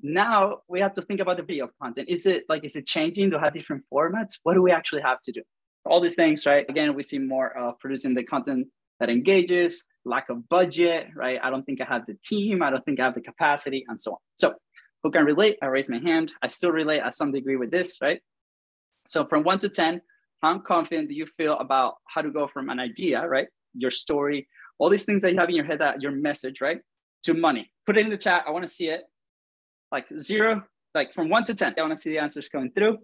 Now 0.02 0.58
we 0.68 0.80
have 0.80 0.94
to 0.94 1.02
think 1.02 1.20
about 1.20 1.36
the 1.36 1.42
video 1.42 1.68
content. 1.80 2.08
Is 2.08 2.26
it 2.26 2.44
like, 2.48 2.64
is 2.64 2.76
it 2.76 2.86
changing 2.86 3.30
to 3.30 3.40
have 3.40 3.54
different 3.54 3.84
formats? 3.92 4.38
What 4.42 4.54
do 4.54 4.62
we 4.62 4.70
actually 4.70 5.02
have 5.02 5.20
to 5.22 5.32
do? 5.32 5.42
All 5.84 6.00
these 6.00 6.14
things, 6.14 6.46
right? 6.46 6.64
Again, 6.68 6.94
we 6.94 7.02
see 7.02 7.18
more 7.18 7.56
of 7.56 7.78
producing 7.80 8.14
the 8.14 8.22
content 8.22 8.68
that 9.00 9.10
engages, 9.10 9.82
lack 10.04 10.28
of 10.28 10.48
budget, 10.48 11.08
right? 11.16 11.40
I 11.42 11.50
don't 11.50 11.64
think 11.64 11.80
I 11.80 11.84
have 11.84 12.06
the 12.06 12.16
team, 12.24 12.62
I 12.62 12.70
don't 12.70 12.84
think 12.84 13.00
I 13.00 13.04
have 13.04 13.14
the 13.14 13.20
capacity, 13.20 13.84
and 13.88 14.00
so 14.00 14.12
on. 14.12 14.18
So 14.36 14.54
Who 15.02 15.10
can 15.10 15.24
relate? 15.24 15.58
I 15.62 15.66
raise 15.66 15.88
my 15.88 15.98
hand. 15.98 16.32
I 16.42 16.48
still 16.48 16.70
relate 16.70 17.00
at 17.00 17.14
some 17.14 17.32
degree 17.32 17.56
with 17.56 17.70
this, 17.70 17.98
right? 18.00 18.20
So 19.06 19.26
from 19.26 19.42
one 19.42 19.58
to 19.60 19.68
10, 19.68 20.00
how 20.42 20.58
confident 20.58 21.08
do 21.08 21.14
you 21.14 21.26
feel 21.26 21.54
about 21.58 21.94
how 22.06 22.22
to 22.22 22.30
go 22.30 22.46
from 22.46 22.68
an 22.68 22.78
idea, 22.78 23.26
right? 23.26 23.48
Your 23.74 23.90
story, 23.90 24.48
all 24.78 24.88
these 24.88 25.04
things 25.04 25.22
that 25.22 25.32
you 25.32 25.38
have 25.38 25.48
in 25.48 25.56
your 25.56 25.64
head, 25.64 25.80
that 25.80 26.02
your 26.02 26.12
message, 26.12 26.60
right? 26.60 26.80
To 27.24 27.34
money. 27.34 27.70
Put 27.86 27.96
it 27.96 28.04
in 28.04 28.10
the 28.10 28.16
chat. 28.16 28.44
I 28.46 28.50
want 28.50 28.64
to 28.64 28.72
see 28.72 28.88
it. 28.88 29.02
Like 29.90 30.06
zero, 30.18 30.62
like 30.94 31.12
from 31.14 31.28
one 31.28 31.44
to 31.44 31.54
10. 31.54 31.74
I 31.76 31.80
want 31.82 31.94
to 31.94 32.00
see 32.00 32.10
the 32.10 32.18
answers 32.18 32.48
coming 32.48 32.70
through. 32.72 32.98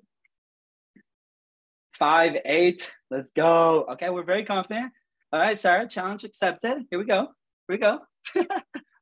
Five, 1.99 2.37
eight. 2.45 2.93
Let's 3.11 3.33
go. 3.33 3.87
Okay, 3.93 4.09
we're 4.11 4.25
very 4.25 4.45
confident. 4.45 4.93
All 5.33 5.41
right, 5.41 5.59
Sarah, 5.59 5.89
challenge 5.89 6.25
accepted. 6.25 6.85
Here 6.91 6.99
we 6.99 7.05
go. 7.05 7.29
Here 7.69 7.69
we 7.69 7.79
go. 7.79 8.01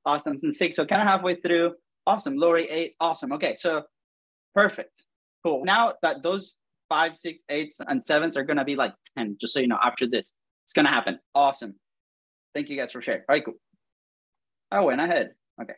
awesome. 0.06 0.36
And 0.42 0.54
six, 0.54 0.76
so 0.76 0.86
kind 0.86 1.02
of 1.02 1.08
halfway 1.08 1.36
through. 1.36 1.74
Awesome. 2.06 2.36
Lori, 2.36 2.68
eight. 2.68 2.94
Awesome. 3.00 3.32
Okay, 3.32 3.56
so 3.56 3.82
perfect. 4.54 5.04
Cool. 5.44 5.64
Now 5.64 5.94
that 6.02 6.22
those 6.22 6.58
five, 6.88 7.16
six, 7.16 7.42
eights, 7.48 7.80
and 7.86 8.04
sevens 8.04 8.36
are 8.36 8.44
gonna 8.44 8.64
be 8.64 8.76
like 8.76 8.94
10, 9.18 9.36
just 9.40 9.52
so 9.52 9.60
you 9.60 9.68
know, 9.68 9.78
after 9.82 10.06
this. 10.06 10.32
It's 10.64 10.72
gonna 10.72 10.90
happen. 10.90 11.18
Awesome. 11.34 11.74
Thank 12.54 12.68
you 12.68 12.76
guys 12.76 12.92
for 12.92 13.02
sharing. 13.02 13.20
All 13.28 13.34
right, 13.34 13.44
cool. 13.44 13.54
I 14.70 14.80
went 14.80 15.00
ahead. 15.00 15.32
Okay. 15.60 15.74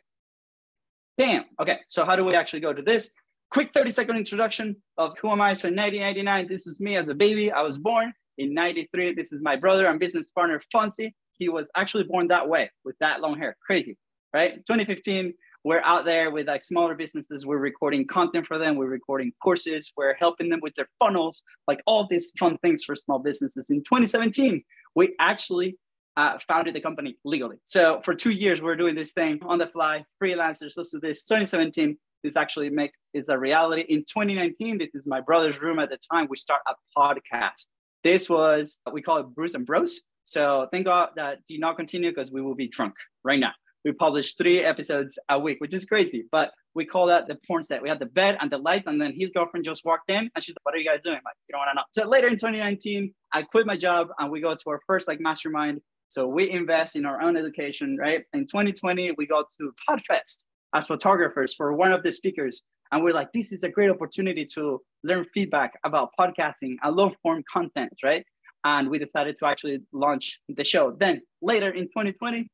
Bam. 1.17 1.45
Okay, 1.61 1.79
so 1.87 2.05
how 2.05 2.15
do 2.15 2.23
we 2.23 2.35
actually 2.35 2.61
go 2.61 2.73
to 2.73 2.81
this? 2.81 3.11
Quick 3.51 3.71
30 3.73 3.91
second 3.91 4.17
introduction 4.17 4.75
of 4.97 5.17
who 5.21 5.29
am 5.29 5.41
I? 5.41 5.53
So 5.53 5.67
in 5.67 5.75
1999, 5.75 6.47
this 6.47 6.65
was 6.65 6.79
me 6.79 6.95
as 6.95 7.07
a 7.07 7.15
baby. 7.15 7.51
I 7.51 7.61
was 7.61 7.77
born 7.77 8.13
in 8.37 8.53
93. 8.53 9.13
This 9.13 9.33
is 9.33 9.41
my 9.41 9.55
brother 9.55 9.87
and 9.87 9.99
business 9.99 10.31
partner, 10.31 10.61
Fonzie. 10.73 11.13
He 11.37 11.49
was 11.49 11.65
actually 11.75 12.03
born 12.03 12.27
that 12.27 12.47
way 12.47 12.69
with 12.85 12.95
that 12.99 13.21
long 13.21 13.37
hair. 13.37 13.57
Crazy, 13.65 13.97
right? 14.33 14.55
2015, 14.67 15.33
we're 15.63 15.81
out 15.83 16.05
there 16.05 16.31
with 16.31 16.47
like 16.47 16.63
smaller 16.63 16.95
businesses. 16.95 17.45
We're 17.45 17.57
recording 17.57 18.07
content 18.07 18.47
for 18.47 18.57
them. 18.57 18.75
We're 18.75 18.87
recording 18.87 19.33
courses. 19.43 19.91
We're 19.97 20.15
helping 20.15 20.49
them 20.49 20.59
with 20.61 20.73
their 20.75 20.87
funnels, 20.99 21.43
like 21.67 21.81
all 21.85 22.07
these 22.07 22.31
fun 22.39 22.57
things 22.59 22.83
for 22.83 22.95
small 22.95 23.19
businesses. 23.19 23.69
In 23.69 23.79
2017, 23.83 24.63
we 24.95 25.15
actually 25.19 25.77
uh, 26.15 26.37
founded 26.47 26.75
the 26.75 26.81
company 26.81 27.17
legally. 27.25 27.57
So 27.65 28.01
for 28.05 28.15
two 28.15 28.31
years, 28.31 28.61
we're 28.61 28.75
doing 28.75 28.95
this 28.95 29.11
thing 29.11 29.39
on 29.41 29.59
the 29.59 29.67
fly, 29.67 30.05
freelancers. 30.21 30.73
Let's 30.77 30.91
do 30.91 30.99
this. 30.99 31.23
2017, 31.23 31.97
this 32.23 32.35
actually 32.35 32.69
makes 32.69 32.97
is 33.13 33.29
a 33.29 33.37
reality. 33.37 33.81
In 33.81 33.99
2019, 33.99 34.77
this 34.77 34.89
is 34.93 35.05
my 35.05 35.21
brother's 35.21 35.59
room 35.61 35.79
at 35.79 35.89
the 35.89 35.97
time. 36.11 36.27
We 36.29 36.37
start 36.37 36.61
a 36.67 36.73
podcast. 36.97 37.67
This 38.03 38.29
was 38.29 38.79
we 38.91 39.01
call 39.01 39.17
it 39.17 39.27
Brews 39.35 39.55
and 39.55 39.65
Bros. 39.65 40.01
So 40.23 40.67
thank 40.71 40.85
God 40.85 41.09
that 41.15 41.45
did 41.45 41.59
not 41.59 41.75
continue 41.75 42.11
because 42.11 42.31
we 42.31 42.41
will 42.41 42.55
be 42.55 42.67
drunk 42.67 42.95
right 43.23 43.39
now 43.39 43.51
we 43.85 43.91
publish 43.93 44.35
three 44.35 44.59
episodes 44.59 45.17
a 45.29 45.39
week, 45.39 45.57
which 45.59 45.73
is 45.73 45.85
crazy. 45.85 46.25
But 46.31 46.51
we 46.75 46.85
call 46.85 47.07
that 47.07 47.27
the 47.27 47.37
porn 47.47 47.63
set. 47.63 47.81
We 47.81 47.89
had 47.89 47.99
the 47.99 48.05
bed 48.05 48.37
and 48.39 48.51
the 48.51 48.57
light, 48.57 48.83
and 48.85 49.01
then 49.01 49.13
his 49.17 49.29
girlfriend 49.29 49.65
just 49.65 49.85
walked 49.85 50.09
in 50.09 50.29
and 50.33 50.43
she's 50.43 50.55
like, 50.55 50.65
What 50.65 50.75
are 50.75 50.77
you 50.77 50.89
guys 50.89 51.01
doing? 51.03 51.17
I'm 51.17 51.21
like, 51.25 51.35
you 51.47 51.53
don't 51.53 51.59
want 51.59 51.69
to 51.71 51.75
know. 51.75 51.83
So 51.91 52.09
later 52.09 52.27
in 52.27 52.33
2019, 52.33 53.13
I 53.33 53.43
quit 53.43 53.65
my 53.65 53.77
job 53.77 54.09
and 54.19 54.31
we 54.31 54.41
go 54.41 54.55
to 54.55 54.69
our 54.69 54.79
first 54.85 55.07
like 55.07 55.19
mastermind. 55.19 55.81
So 56.09 56.27
we 56.27 56.49
invest 56.49 56.95
in 56.95 57.05
our 57.05 57.21
own 57.21 57.37
education, 57.37 57.97
right? 57.99 58.23
In 58.33 58.41
2020, 58.41 59.11
we 59.17 59.27
go 59.27 59.43
to 59.59 59.71
Podfest 59.87 60.45
as 60.73 60.87
photographers 60.87 61.53
for 61.53 61.73
one 61.73 61.93
of 61.93 62.03
the 62.03 62.11
speakers. 62.11 62.63
And 62.91 63.03
we're 63.03 63.11
like, 63.11 63.31
this 63.31 63.51
is 63.51 63.63
a 63.63 63.69
great 63.69 63.91
opportunity 63.91 64.45
to 64.55 64.81
learn 65.03 65.25
feedback 65.33 65.73
about 65.83 66.09
podcasting 66.19 66.77
and 66.81 66.95
long 66.95 67.15
form 67.21 67.43
content, 67.51 67.93
right? 68.03 68.25
And 68.63 68.89
we 68.89 68.97
decided 68.97 69.37
to 69.39 69.45
actually 69.45 69.79
launch 69.93 70.39
the 70.49 70.63
show. 70.63 70.95
Then 70.99 71.21
later 71.41 71.69
in 71.69 71.85
2020, 71.85 72.49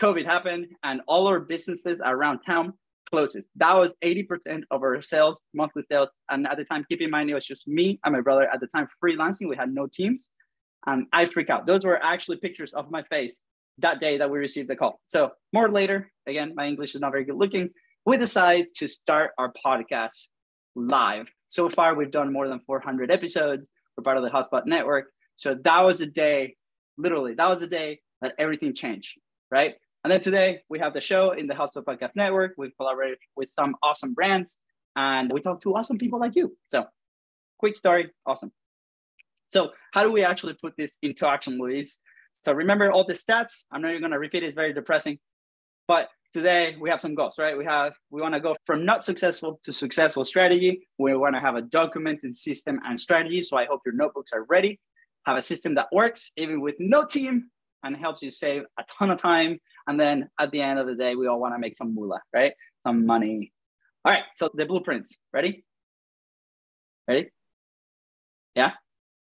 COVID 0.00 0.24
happened 0.24 0.66
and 0.82 1.00
all 1.06 1.26
our 1.26 1.40
businesses 1.40 1.98
around 2.04 2.40
town 2.44 2.72
closes. 3.10 3.44
That 3.56 3.74
was 3.74 3.94
80% 4.04 4.62
of 4.70 4.82
our 4.82 5.00
sales, 5.00 5.40
monthly 5.54 5.82
sales. 5.90 6.10
And 6.30 6.46
at 6.46 6.56
the 6.56 6.64
time, 6.64 6.84
keep 6.88 7.00
in 7.00 7.10
mind, 7.10 7.30
it 7.30 7.34
was 7.34 7.46
just 7.46 7.66
me 7.66 7.98
and 8.04 8.12
my 8.12 8.20
brother 8.20 8.48
at 8.52 8.60
the 8.60 8.66
time 8.66 8.88
freelancing. 9.02 9.48
We 9.48 9.56
had 9.56 9.72
no 9.72 9.86
teams. 9.86 10.28
And 10.86 11.06
I 11.12 11.26
freak 11.26 11.50
out. 11.50 11.66
Those 11.66 11.84
were 11.84 12.02
actually 12.02 12.36
pictures 12.38 12.72
of 12.72 12.90
my 12.90 13.02
face 13.04 13.40
that 13.78 14.00
day 14.00 14.18
that 14.18 14.30
we 14.30 14.38
received 14.38 14.68
the 14.68 14.76
call. 14.76 15.00
So 15.06 15.32
more 15.52 15.68
later, 15.68 16.10
again, 16.26 16.52
my 16.54 16.66
English 16.66 16.94
is 16.94 17.00
not 17.00 17.12
very 17.12 17.24
good 17.24 17.36
looking. 17.36 17.70
We 18.04 18.16
decide 18.16 18.66
to 18.76 18.86
start 18.86 19.32
our 19.38 19.52
podcast 19.64 20.28
live. 20.74 21.26
So 21.48 21.68
far, 21.68 21.94
we've 21.94 22.10
done 22.10 22.32
more 22.32 22.48
than 22.48 22.60
400 22.60 23.10
episodes. 23.10 23.68
We're 23.96 24.02
part 24.04 24.16
of 24.16 24.22
the 24.22 24.30
HubSpot 24.30 24.64
Network. 24.66 25.06
So 25.36 25.56
that 25.64 25.80
was 25.80 26.00
a 26.00 26.06
day, 26.06 26.56
literally, 26.96 27.34
that 27.34 27.48
was 27.48 27.62
a 27.62 27.66
day 27.66 28.00
that 28.22 28.34
everything 28.38 28.74
changed, 28.74 29.18
right? 29.50 29.74
And 30.06 30.12
then 30.12 30.20
today 30.20 30.62
we 30.68 30.78
have 30.78 30.94
the 30.94 31.00
show 31.00 31.32
in 31.32 31.48
the 31.48 31.54
HubSpot 31.54 31.82
Podcast 31.82 32.12
Network. 32.14 32.52
We've 32.56 32.70
collaborated 32.76 33.18
with 33.34 33.48
some 33.48 33.74
awesome 33.82 34.14
brands 34.14 34.60
and 34.94 35.32
we 35.32 35.40
talk 35.40 35.58
to 35.62 35.74
awesome 35.74 35.98
people 35.98 36.20
like 36.20 36.36
you. 36.36 36.56
So, 36.68 36.84
quick 37.58 37.74
story, 37.74 38.12
awesome. 38.24 38.52
So, 39.48 39.70
how 39.92 40.04
do 40.04 40.12
we 40.12 40.22
actually 40.22 40.54
put 40.62 40.74
this 40.78 40.96
into 41.02 41.26
action, 41.26 41.58
Luis? 41.58 41.98
So, 42.34 42.52
remember 42.52 42.92
all 42.92 43.04
the 43.04 43.14
stats. 43.14 43.64
I'm 43.72 43.82
not 43.82 43.88
even 43.88 44.00
going 44.00 44.12
to 44.12 44.20
repeat 44.20 44.44
it, 44.44 44.46
it's 44.46 44.54
very 44.54 44.72
depressing. 44.72 45.18
But 45.88 46.08
today 46.32 46.76
we 46.80 46.88
have 46.88 47.00
some 47.00 47.16
goals, 47.16 47.34
right? 47.36 47.58
We 47.58 47.64
have, 47.64 47.94
we 48.10 48.22
want 48.22 48.34
to 48.34 48.40
go 48.40 48.54
from 48.64 48.84
not 48.84 49.02
successful 49.02 49.58
to 49.64 49.72
successful 49.72 50.24
strategy. 50.24 50.86
We 50.98 51.16
want 51.16 51.34
to 51.34 51.40
have 51.40 51.56
a 51.56 51.62
documented 51.62 52.32
system 52.32 52.78
and 52.86 53.00
strategy. 53.00 53.42
So, 53.42 53.56
I 53.56 53.64
hope 53.64 53.80
your 53.84 53.96
notebooks 53.96 54.32
are 54.32 54.44
ready. 54.44 54.78
Have 55.24 55.36
a 55.36 55.42
system 55.42 55.74
that 55.74 55.88
works 55.90 56.30
even 56.36 56.60
with 56.60 56.76
no 56.78 57.04
team 57.04 57.50
and 57.82 57.96
helps 57.96 58.22
you 58.22 58.30
save 58.30 58.62
a 58.78 58.84
ton 58.98 59.10
of 59.10 59.18
time 59.18 59.58
and 59.86 59.98
then 59.98 60.28
at 60.38 60.50
the 60.50 60.60
end 60.60 60.78
of 60.78 60.86
the 60.86 60.94
day, 60.94 61.14
we 61.14 61.26
all 61.26 61.40
want 61.40 61.54
to 61.54 61.58
make 61.58 61.76
some 61.76 61.94
moolah, 61.94 62.20
right? 62.32 62.52
Some 62.86 63.06
money. 63.06 63.52
All 64.04 64.12
right, 64.12 64.24
so 64.34 64.50
the 64.54 64.66
blueprints. 64.66 65.18
Ready? 65.32 65.64
Ready? 67.08 67.30
Yeah? 68.54 68.72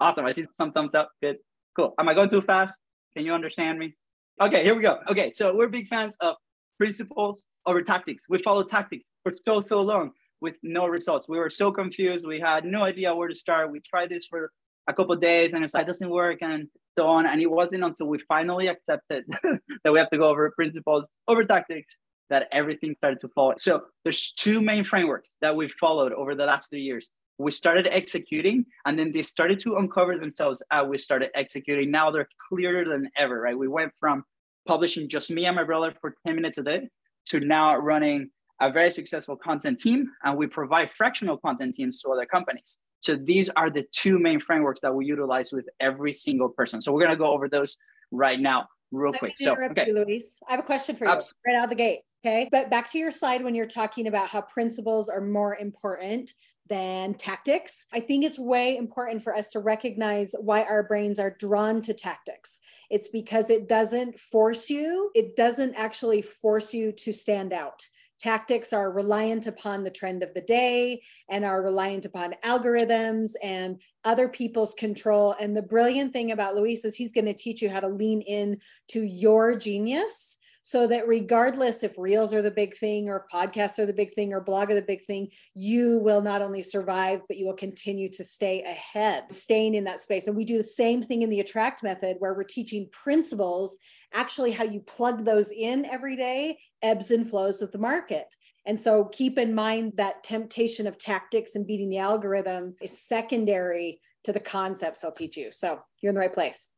Awesome. 0.01 0.27
I 0.27 0.33
see 0.33 0.45
some 0.53 0.73
thumbs 0.73 0.95
up. 0.95 1.11
Good. 1.23 1.37
Cool. 1.77 1.95
Am 1.99 2.09
I 2.09 2.15
going 2.15 2.29
too 2.29 2.43
fast? 2.43 2.79
Can 3.17 3.25
you 3.25 3.33
understand 3.33 3.79
me? 3.79 3.95
Okay, 4.41 4.63
here 4.63 4.75
we 4.75 4.83
go. 4.83 4.99
Okay, 5.11 5.31
so 5.33 5.55
we're 5.55 5.69
big 5.69 5.89
fans 5.89 6.17
of 6.21 6.37
principles 6.79 7.45
over 7.67 7.83
tactics. 7.83 8.25
We 8.29 8.39
followed 8.39 8.69
tactics 8.69 9.09
for 9.23 9.33
so, 9.33 9.61
so 9.61 9.81
long 9.81 10.13
with 10.41 10.57
no 10.63 10.87
results. 10.87 11.29
We 11.29 11.39
were 11.39 11.51
so 11.51 11.71
confused. 11.71 12.27
We 12.27 12.41
had 12.41 12.65
no 12.65 12.83
idea 12.83 13.15
where 13.15 13.29
to 13.29 13.35
start. 13.35 13.71
We 13.71 13.81
tried 13.81 14.11
this 14.11 14.27
for 14.27 14.51
a 14.89 14.93
couple 14.93 15.15
days 15.17 15.53
and 15.53 15.65
it's 15.65 15.75
like, 15.75 15.87
doesn't 15.87 16.11
work. 16.11 16.43
And 16.43 16.69
so 16.99 17.07
on. 17.07 17.27
And 17.27 17.41
it 17.41 17.51
wasn't 17.51 17.85
until 17.85 18.07
we 18.07 18.19
finally 18.29 18.69
accepted 18.69 19.25
that 19.43 19.93
we 19.93 19.99
have 19.99 20.11
to 20.11 20.19
go 20.19 20.29
over 20.29 20.51
principles, 20.51 21.05
over 21.29 21.45
tactics, 21.45 21.95
that 22.31 22.49
everything 22.53 22.95
started 22.97 23.21
to 23.21 23.29
fall. 23.29 23.55
So 23.59 23.83
there's 24.05 24.33
two 24.33 24.61
main 24.61 24.85
frameworks 24.85 25.31
that 25.41 25.55
we've 25.55 25.75
followed 25.81 26.13
over 26.13 26.35
the 26.35 26.47
last 26.47 26.71
three 26.71 26.83
years. 26.83 27.11
We 27.39 27.51
started 27.51 27.87
executing, 27.91 28.67
and 28.87 28.99
then 28.99 29.13
they 29.13 29.23
started 29.23 29.59
to 29.61 29.77
uncover 29.77 30.19
themselves 30.19 30.63
as 30.71 30.87
we 30.87 30.99
started 30.99 31.31
executing. 31.35 31.91
Now 31.91 32.11
they're 32.11 32.29
clearer 32.49 32.85
than 32.85 33.11
ever, 33.17 33.41
right? 33.41 33.59
We 33.59 33.69
went 33.69 33.93
from 33.99 34.25
publishing 34.67 35.09
just 35.09 35.31
me 35.31 35.47
and 35.47 35.57
my 35.57 35.65
brother 35.65 35.95
for 36.01 36.15
10 36.27 36.37
minutes 36.37 36.59
a 36.59 36.63
day 36.63 36.89
to 37.27 37.41
now 37.41 37.77
running 37.77 38.31
a 38.61 38.71
very 38.71 38.91
successful 38.91 39.37
content 39.37 39.81
team, 39.81 40.09
and 40.23 40.37
we 40.37 40.47
provide 40.47 40.93
fractional 40.93 41.37
content 41.37 41.75
teams 41.75 42.01
to 42.01 42.11
other 42.11 42.27
companies. 42.27 42.79
So 43.03 43.17
these 43.17 43.51
are 43.51 43.69
the 43.69 43.83
two 43.91 44.19
main 44.19 44.41
frameworks 44.41 44.81
that 44.81 44.95
we 44.95 45.05
utilize 45.07 45.53
with 45.53 45.69
every 45.81 46.13
single 46.13 46.49
person. 46.49 46.81
So 46.81 46.93
we're 46.93 47.01
going 47.01 47.11
to 47.11 47.17
go 47.17 47.33
over 47.33 47.49
those 47.49 47.77
right 48.13 48.41
now, 48.41 48.69
real 48.93 49.13
quick. 49.13 49.35
So, 49.37 49.57
okay. 49.71 49.87
You, 49.89 50.05
Luis. 50.05 50.41
I 50.49 50.53
have 50.53 50.61
a 50.61 50.65
question 50.65 50.95
for 50.95 51.05
you 51.05 51.11
Absolutely. 51.11 51.41
right 51.47 51.57
out 51.59 51.65
of 51.65 51.71
the 51.71 51.77
gate. 51.77 52.01
Okay. 52.25 52.49
But 52.51 52.71
back 52.71 52.91
to 52.93 52.99
your 52.99 53.11
slide 53.11 53.43
when 53.43 53.57
you're 53.57 53.67
talking 53.67 54.07
about 54.07 54.29
how 54.29 54.41
principles 54.41 55.09
are 55.09 55.21
more 55.21 55.57
important 55.57 56.33
than 56.69 57.15
tactics. 57.15 57.87
I 57.93 57.99
think 57.99 58.25
it's 58.25 58.39
way 58.39 58.77
important 58.77 59.23
for 59.23 59.37
us 59.37 59.51
to 59.51 59.59
recognize 59.59 60.33
why 60.39 60.63
our 60.63 60.85
brains 60.85 61.19
are 61.19 61.37
drawn 61.39 61.83
to 61.83 61.93
tactics. 61.93 62.61
It's 62.89 63.09
because 63.09 63.51
it 63.51 63.69
doesn't 63.69 64.19
force 64.19 64.71
you, 64.71 65.11
it 65.15 65.35
doesn't 65.35 65.75
actually 65.75 66.23
force 66.23 66.73
you 66.73 66.93
to 66.93 67.13
stand 67.13 67.53
out. 67.53 67.87
Tactics 68.23 68.73
are 68.73 68.93
reliant 68.93 69.49
upon 69.49 69.83
the 69.83 69.91
trend 69.91 70.23
of 70.23 70.33
the 70.33 70.43
day 70.43 71.03
and 71.29 71.45
are 71.45 71.61
reliant 71.61 72.05
upon 72.05 72.37
algorithms 72.45 73.33
and 73.43 73.81
other 74.05 74.29
people's 74.29 74.75
control. 74.75 75.35
And 75.41 75.57
the 75.57 75.63
brilliant 75.63 76.13
thing 76.13 76.31
about 76.31 76.55
Luis 76.55 76.85
is 76.85 76.95
he's 76.95 77.13
going 77.13 77.25
to 77.25 77.35
teach 77.35 77.61
you 77.61 77.69
how 77.69 77.81
to 77.81 77.89
lean 77.89 78.21
in 78.21 78.61
to 78.91 79.03
your 79.03 79.57
genius 79.57 80.39
so 80.63 80.87
that 80.87 81.09
regardless 81.09 81.83
if 81.83 81.99
reels 81.99 82.33
are 82.33 82.43
the 82.43 82.51
big 82.51 82.77
thing 82.77 83.09
or 83.09 83.17
if 83.17 83.33
podcasts 83.33 83.79
are 83.79 83.87
the 83.87 83.93
big 83.93 84.15
thing 84.15 84.33
or 84.33 84.41
blog 84.41 84.71
are 84.71 84.75
the 84.75 84.83
big 84.83 85.05
thing, 85.05 85.29
you 85.55 85.99
will 85.99 86.23
not 86.23 86.43
only 86.43 86.63
survive, 86.63 87.21
but 87.29 87.37
you 87.37 87.47
will 87.47 87.55
continue 87.55 88.09
to 88.11 88.25
stay 88.25 88.63
ahead, 88.63 89.33
staying 89.33 89.75
in 89.75 89.85
that 89.85 90.01
space. 90.01 90.27
And 90.27 90.37
we 90.37 90.45
do 90.45 90.57
the 90.57 90.63
same 90.63 91.03
thing 91.03 91.23
in 91.23 91.31
the 91.31 91.41
attract 91.41 91.83
method 91.83 92.17
where 92.19 92.35
we're 92.35 92.45
teaching 92.45 92.89
principles 92.93 93.77
actually 94.15 94.53
how 94.53 94.65
you 94.65 94.81
plug 94.81 95.25
those 95.25 95.51
in 95.51 95.85
every 95.87 96.17
day 96.17 96.59
ebbs 96.83 97.11
and 97.11 97.29
flows 97.29 97.61
with 97.61 97.73
the 97.73 97.79
market. 97.79 98.27
And 98.67 98.79
so 98.79 99.07
keep 99.07 99.39
in 99.39 99.55
mind 99.55 99.95
that 99.97 100.23
temptation 100.23 100.87
of 100.87 100.99
tactics 100.99 101.57
and 101.57 101.67
beating 101.67 101.89
the 101.89 101.99
algorithm 101.99 102.77
is 102.81 103.03
secondary 103.03 104.01
to 104.25 104.33
the 104.33 104.41
concepts 104.41 105.03
I'll 105.03 105.13
teach 105.13 105.37
you. 105.37 105.51
So 105.51 105.81
you're 106.01 106.11
in 106.11 106.15
the 106.15 106.21
right 106.21 106.33
place. 106.33 106.71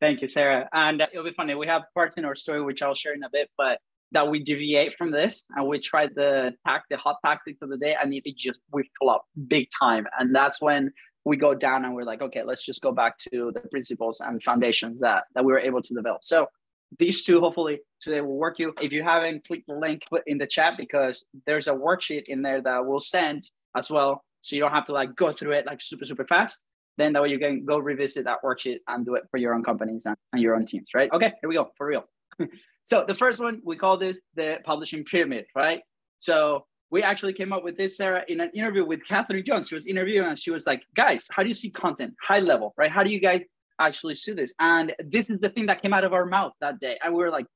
Thank 0.00 0.20
you, 0.20 0.28
Sarah. 0.28 0.68
And 0.72 1.00
it'll 1.00 1.24
be 1.24 1.32
funny. 1.32 1.54
We 1.54 1.66
have 1.66 1.82
parts 1.94 2.16
in 2.16 2.24
our 2.24 2.34
story 2.34 2.62
which 2.62 2.82
I'll 2.82 2.94
share 2.94 3.14
in 3.14 3.22
a 3.22 3.30
bit, 3.30 3.50
but 3.56 3.80
that 4.12 4.28
we 4.28 4.42
deviate 4.42 4.96
from 4.96 5.10
this 5.10 5.42
and 5.56 5.66
we 5.66 5.80
try 5.80 6.06
the 6.06 6.54
tact, 6.66 6.86
the 6.90 6.96
hot 6.96 7.16
tactics 7.24 7.58
of 7.62 7.70
the 7.70 7.76
day, 7.76 7.96
and 8.00 8.12
it, 8.14 8.24
just 8.36 8.60
we 8.72 8.88
up 9.08 9.24
big 9.48 9.68
time. 9.78 10.06
And 10.18 10.34
that's 10.34 10.60
when 10.60 10.92
we 11.24 11.36
go 11.36 11.54
down 11.54 11.84
and 11.84 11.94
we're 11.94 12.04
like, 12.04 12.22
okay, 12.22 12.42
let's 12.44 12.64
just 12.64 12.82
go 12.82 12.92
back 12.92 13.18
to 13.18 13.50
the 13.52 13.60
principles 13.60 14.20
and 14.20 14.42
foundations 14.42 15.00
that 15.00 15.24
that 15.34 15.44
we 15.44 15.52
were 15.52 15.58
able 15.58 15.82
to 15.82 15.94
develop. 15.94 16.22
So 16.22 16.46
these 16.98 17.24
two 17.24 17.40
hopefully 17.40 17.80
today 18.00 18.20
will 18.20 18.36
work 18.36 18.58
you. 18.58 18.72
If 18.80 18.92
you 18.92 19.02
haven't 19.02 19.46
clicked 19.46 19.66
the 19.66 19.74
link 19.74 20.02
in 20.26 20.38
the 20.38 20.46
chat 20.46 20.74
because 20.78 21.24
there's 21.46 21.66
a 21.66 21.72
worksheet 21.72 22.28
in 22.28 22.42
there 22.42 22.60
that 22.60 22.86
we'll 22.86 23.00
send 23.00 23.50
as 23.76 23.90
well. 23.90 24.22
So 24.40 24.54
you 24.54 24.62
don't 24.62 24.70
have 24.70 24.84
to 24.84 24.92
like 24.92 25.16
go 25.16 25.32
through 25.32 25.52
it 25.52 25.66
like 25.66 25.82
super, 25.82 26.04
super 26.04 26.24
fast. 26.24 26.62
Then 26.98 27.12
that 27.12 27.22
way 27.22 27.28
you 27.28 27.38
can 27.38 27.64
go 27.64 27.78
revisit 27.78 28.24
that 28.24 28.38
worksheet 28.42 28.78
and 28.88 29.04
do 29.04 29.14
it 29.14 29.24
for 29.30 29.38
your 29.38 29.54
own 29.54 29.62
companies 29.62 30.06
and, 30.06 30.16
and 30.32 30.42
your 30.42 30.54
own 30.54 30.64
teams, 30.64 30.88
right? 30.94 31.10
Okay, 31.12 31.32
here 31.40 31.48
we 31.48 31.54
go 31.54 31.70
for 31.76 31.86
real. 31.86 32.04
so 32.84 33.04
the 33.06 33.14
first 33.14 33.40
one, 33.40 33.60
we 33.64 33.76
call 33.76 33.96
this 33.96 34.18
the 34.34 34.60
publishing 34.64 35.04
pyramid, 35.04 35.46
right? 35.54 35.82
So 36.18 36.66
we 36.90 37.02
actually 37.02 37.32
came 37.32 37.52
up 37.52 37.64
with 37.64 37.76
this, 37.76 37.96
Sarah, 37.96 38.24
in 38.28 38.40
an 38.40 38.50
interview 38.54 38.84
with 38.84 39.04
Catherine 39.04 39.44
Jones. 39.44 39.68
She 39.68 39.74
was 39.74 39.86
interviewing 39.86 40.28
and 40.28 40.38
she 40.38 40.50
was 40.50 40.66
like, 40.66 40.82
guys, 40.94 41.28
how 41.30 41.42
do 41.42 41.48
you 41.48 41.54
see 41.54 41.70
content 41.70 42.14
high 42.22 42.40
level, 42.40 42.74
right? 42.76 42.90
How 42.90 43.02
do 43.02 43.10
you 43.10 43.20
guys 43.20 43.42
actually 43.80 44.14
see 44.14 44.32
this? 44.32 44.54
And 44.60 44.94
this 45.00 45.28
is 45.28 45.40
the 45.40 45.50
thing 45.50 45.66
that 45.66 45.82
came 45.82 45.92
out 45.92 46.04
of 46.04 46.12
our 46.12 46.24
mouth 46.24 46.52
that 46.60 46.80
day. 46.80 46.98
And 47.02 47.14
we 47.14 47.22
were 47.22 47.30
like, 47.30 47.46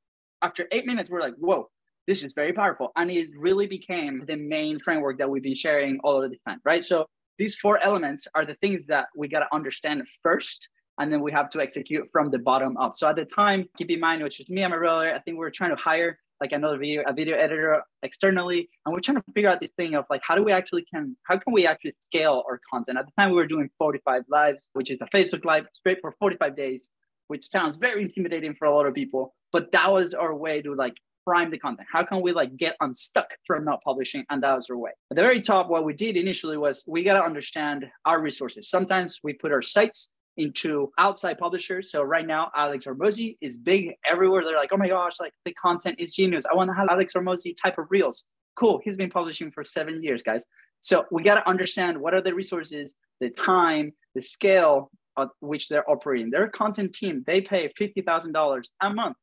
after 0.43 0.67
eight 0.73 0.87
minutes, 0.87 1.11
we 1.11 1.15
we're 1.15 1.21
like, 1.21 1.35
whoa, 1.37 1.69
this 2.07 2.25
is 2.25 2.33
very 2.33 2.53
powerful. 2.53 2.91
And 2.97 3.11
it 3.11 3.31
really 3.37 3.67
became 3.67 4.25
the 4.27 4.37
main 4.37 4.81
framework 4.81 5.19
that 5.19 5.31
we've 5.31 5.43
been 5.43 5.55
sharing 5.55 6.01
all 6.03 6.23
of 6.23 6.31
the 6.31 6.39
time, 6.47 6.59
right? 6.65 6.83
So 6.83 7.07
these 7.41 7.57
four 7.57 7.83
elements 7.83 8.29
are 8.35 8.45
the 8.45 8.55
things 8.57 8.83
that 8.87 9.07
we 9.17 9.27
got 9.27 9.41
to 9.41 9.47
understand 9.53 10.07
first 10.23 10.69
and 10.99 11.11
then 11.11 11.23
we 11.23 11.33
have 11.33 11.49
to 11.49 11.61
execute 11.61 12.07
from 12.13 12.31
the 12.31 12.39
bottom 12.39 12.77
up. 12.77 12.95
So 12.95 13.09
at 13.09 13.17
the 13.17 13.25
time, 13.25 13.67
keep 13.79 13.91
in 13.91 13.99
mind, 13.99 14.23
which 14.23 14.39
is 14.39 14.51
me, 14.51 14.63
I'm 14.63 14.75
a 14.75 14.79
realtor. 14.79 15.15
I 15.15 15.19
think 15.21 15.39
we 15.39 15.47
are 15.47 15.51
trying 15.51 15.75
to 15.75 15.83
hire 15.83 16.19
like 16.43 16.53
another 16.53 16.77
video, 16.77 17.03
a 17.07 17.15
video 17.15 17.39
editor 17.39 17.83
externally. 18.03 18.69
And 18.85 18.93
we're 18.93 19.01
trying 19.01 19.17
to 19.17 19.25
figure 19.35 19.49
out 19.49 19.63
this 19.63 19.71
thing 19.79 19.95
of 19.95 20.05
like, 20.11 20.21
how 20.23 20.35
do 20.35 20.43
we 20.43 20.53
actually 20.53 20.85
can, 20.93 21.17
how 21.23 21.39
can 21.39 21.55
we 21.55 21.67
actually 21.67 21.95
scale 22.01 22.45
our 22.47 22.61
content? 22.71 22.99
At 22.99 23.07
the 23.07 23.13
time 23.17 23.31
we 23.31 23.37
were 23.37 23.47
doing 23.47 23.71
45 23.79 24.25
lives, 24.29 24.69
which 24.75 24.91
is 24.91 25.01
a 25.01 25.07
Facebook 25.07 25.47
live 25.47 25.65
straight 25.73 25.99
for 26.03 26.15
45 26.19 26.55
days, 26.55 26.91
which 27.29 27.49
sounds 27.49 27.79
very 27.79 28.03
intimidating 28.03 28.55
for 28.55 28.67
a 28.67 28.75
lot 28.75 28.85
of 28.85 28.93
people. 28.93 29.35
But 29.51 29.73
that 29.73 29.91
was 29.91 30.13
our 30.13 30.35
way 30.35 30.61
to 30.61 30.75
like 30.75 30.97
prime 31.27 31.51
the 31.51 31.59
content. 31.59 31.89
How 31.93 32.05
can 32.05 32.21
we 32.21 32.33
like 32.33 32.57
get 32.57 32.77
unstuck 32.81 33.29
from 33.47 33.65
not 33.65 33.83
publishing? 33.83 34.25
And 34.31 34.43
that 34.43 34.55
was 34.55 34.71
our 34.71 34.77
way. 34.77 34.91
At 35.11 35.17
the 35.17 35.23
very 35.23 35.41
top, 35.41 35.69
what 35.69 35.85
we 35.85 35.93
did 35.93 36.17
initially 36.17 36.57
was 36.57 36.85
we 36.87 37.03
got 37.03 37.15
to 37.15 37.23
understand 37.23 37.87
our 38.05 38.23
resources. 38.23 38.69
Sometimes 38.69 39.21
we 39.23 39.33
put 39.33 39.53
our 39.53 39.63
sites 39.63 40.11
into 40.37 40.91
outside 40.99 41.39
publishers. 41.39 41.91
So 41.91 42.03
right 42.03 42.27
now, 42.27 42.51
Alex 42.57 42.87
Hormozi 42.87 43.37
is 43.41 43.59
big 43.59 43.93
everywhere. 44.09 44.43
They're 44.45 44.57
like, 44.57 44.73
oh 44.73 44.77
my 44.77 44.89
gosh, 44.89 45.21
like 45.21 45.33
the 45.45 45.53
content 45.55 45.97
is 45.99 46.15
genius. 46.15 46.47
I 46.51 46.55
want 46.55 46.71
to 46.71 46.75
have 46.75 46.89
Alex 46.91 47.13
Hormozi 47.15 47.55
type 47.61 47.79
of 47.79 47.87
reels. 47.91 48.25
Cool. 48.57 48.81
He's 48.85 48.97
been 48.97 49.11
publishing 49.11 49.51
for 49.51 49.65
seven 49.65 50.03
years, 50.03 50.23
guys. 50.23 50.47
So 50.81 51.05
we 51.11 51.23
got 51.23 51.35
to 51.37 51.49
understand 51.49 52.01
what 52.01 52.15
are 52.15 52.23
the 52.23 52.35
resources, 52.35 52.95
the 53.21 53.31
time, 53.31 53.93
the 54.15 54.23
scale 54.23 54.91
at 55.19 55.29
which 55.41 55.69
they're 55.69 55.89
operating. 55.91 56.31
Their 56.31 56.49
content 56.49 56.95
team, 56.95 57.23
they 57.27 57.41
pay 57.41 57.71
$50,000 57.79 58.71
a 58.83 58.95
month 58.95 59.17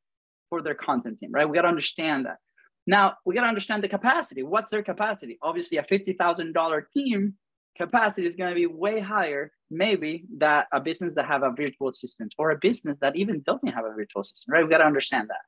for 0.49 0.61
their 0.61 0.75
content 0.75 1.19
team, 1.19 1.31
right? 1.31 1.47
We 1.47 1.55
got 1.55 1.63
to 1.63 1.67
understand 1.67 2.25
that. 2.25 2.37
Now 2.85 3.15
we 3.25 3.35
got 3.35 3.41
to 3.41 3.47
understand 3.47 3.83
the 3.83 3.89
capacity. 3.89 4.43
What's 4.43 4.71
their 4.71 4.83
capacity? 4.83 5.37
Obviously, 5.41 5.77
a 5.77 5.83
$50,000 5.83 6.83
team 6.95 7.33
capacity 7.77 8.25
is 8.25 8.35
going 8.35 8.49
to 8.49 8.55
be 8.55 8.65
way 8.65 8.99
higher 8.99 9.51
maybe 9.69 10.25
that 10.37 10.67
a 10.73 10.79
business 10.79 11.13
that 11.13 11.25
have 11.25 11.43
a 11.43 11.51
virtual 11.51 11.89
assistant 11.89 12.33
or 12.37 12.51
a 12.51 12.57
business 12.57 12.97
that 13.01 13.15
even 13.15 13.41
doesn't 13.45 13.67
have 13.67 13.85
a 13.85 13.93
virtual 13.93 14.21
assistant 14.21 14.53
right 14.53 14.63
we 14.63 14.69
got 14.69 14.79
to 14.79 14.85
understand 14.85 15.29
that 15.29 15.41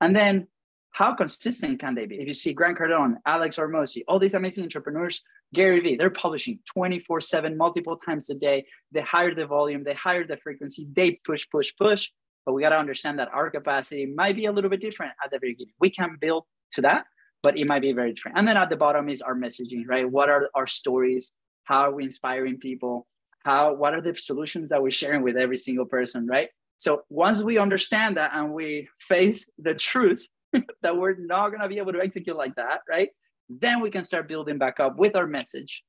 and 0.00 0.14
then 0.14 0.46
how 0.92 1.14
consistent 1.14 1.80
can 1.80 1.94
they 1.94 2.06
be 2.06 2.20
if 2.20 2.28
you 2.28 2.34
see 2.34 2.52
grant 2.52 2.78
cardone 2.78 3.14
alex 3.26 3.56
hormozi 3.56 4.02
all 4.06 4.18
these 4.18 4.34
amazing 4.34 4.62
entrepreneurs 4.62 5.22
gary 5.54 5.80
vee 5.80 5.96
they're 5.96 6.10
publishing 6.10 6.58
24 6.66 7.20
7 7.20 7.56
multiple 7.56 7.96
times 7.96 8.28
a 8.30 8.34
day 8.34 8.64
they 8.92 9.00
hire 9.00 9.34
the 9.34 9.46
volume 9.46 9.82
they 9.82 9.94
hire 9.94 10.26
the 10.26 10.36
frequency 10.36 10.86
they 10.92 11.18
push 11.24 11.46
push 11.50 11.72
push 11.78 12.08
but 12.44 12.52
we 12.52 12.62
got 12.62 12.70
to 12.70 12.78
understand 12.78 13.18
that 13.18 13.28
our 13.32 13.50
capacity 13.50 14.06
might 14.06 14.36
be 14.36 14.46
a 14.46 14.52
little 14.52 14.70
bit 14.70 14.80
different 14.80 15.12
at 15.24 15.30
the 15.30 15.38
beginning. 15.40 15.72
We 15.80 15.90
can 15.90 16.16
build 16.20 16.44
to 16.72 16.82
that 16.82 17.04
but 17.42 17.58
it 17.58 17.66
might 17.66 17.82
be 17.82 17.92
very 17.92 18.12
different. 18.12 18.38
And 18.38 18.46
then 18.46 18.56
at 18.56 18.70
the 18.70 18.76
bottom 18.76 19.08
is 19.08 19.20
our 19.20 19.34
messaging 19.34 19.84
right? 19.86 20.08
What 20.08 20.30
are 20.30 20.48
our 20.54 20.66
stories? 20.66 21.32
How 21.64 21.80
are 21.80 21.92
we 21.92 22.04
inspiring 22.04 22.58
people? 22.58 23.06
How 23.44 23.74
what 23.74 23.94
are 23.94 24.00
the 24.00 24.16
solutions 24.16 24.70
that 24.70 24.82
we're 24.82 24.92
sharing 24.92 25.22
with 25.22 25.36
every 25.36 25.56
single 25.56 25.86
person 25.86 26.26
right? 26.26 26.48
So 26.78 27.02
once 27.10 27.42
we 27.42 27.58
understand 27.58 28.16
that 28.16 28.32
and 28.34 28.52
we 28.52 28.88
face 29.00 29.48
the 29.58 29.74
truth 29.74 30.26
that 30.82 30.96
we're 30.96 31.16
not 31.16 31.48
going 31.48 31.60
to 31.60 31.68
be 31.68 31.78
able 31.78 31.92
to 31.92 32.00
execute 32.00 32.36
like 32.36 32.54
that 32.56 32.80
right? 32.88 33.10
Then 33.48 33.80
we 33.80 33.90
can 33.90 34.04
start 34.04 34.28
building 34.28 34.58
back 34.58 34.80
up 34.80 34.96
with 34.96 35.16
our 35.16 35.26
message 35.26 35.82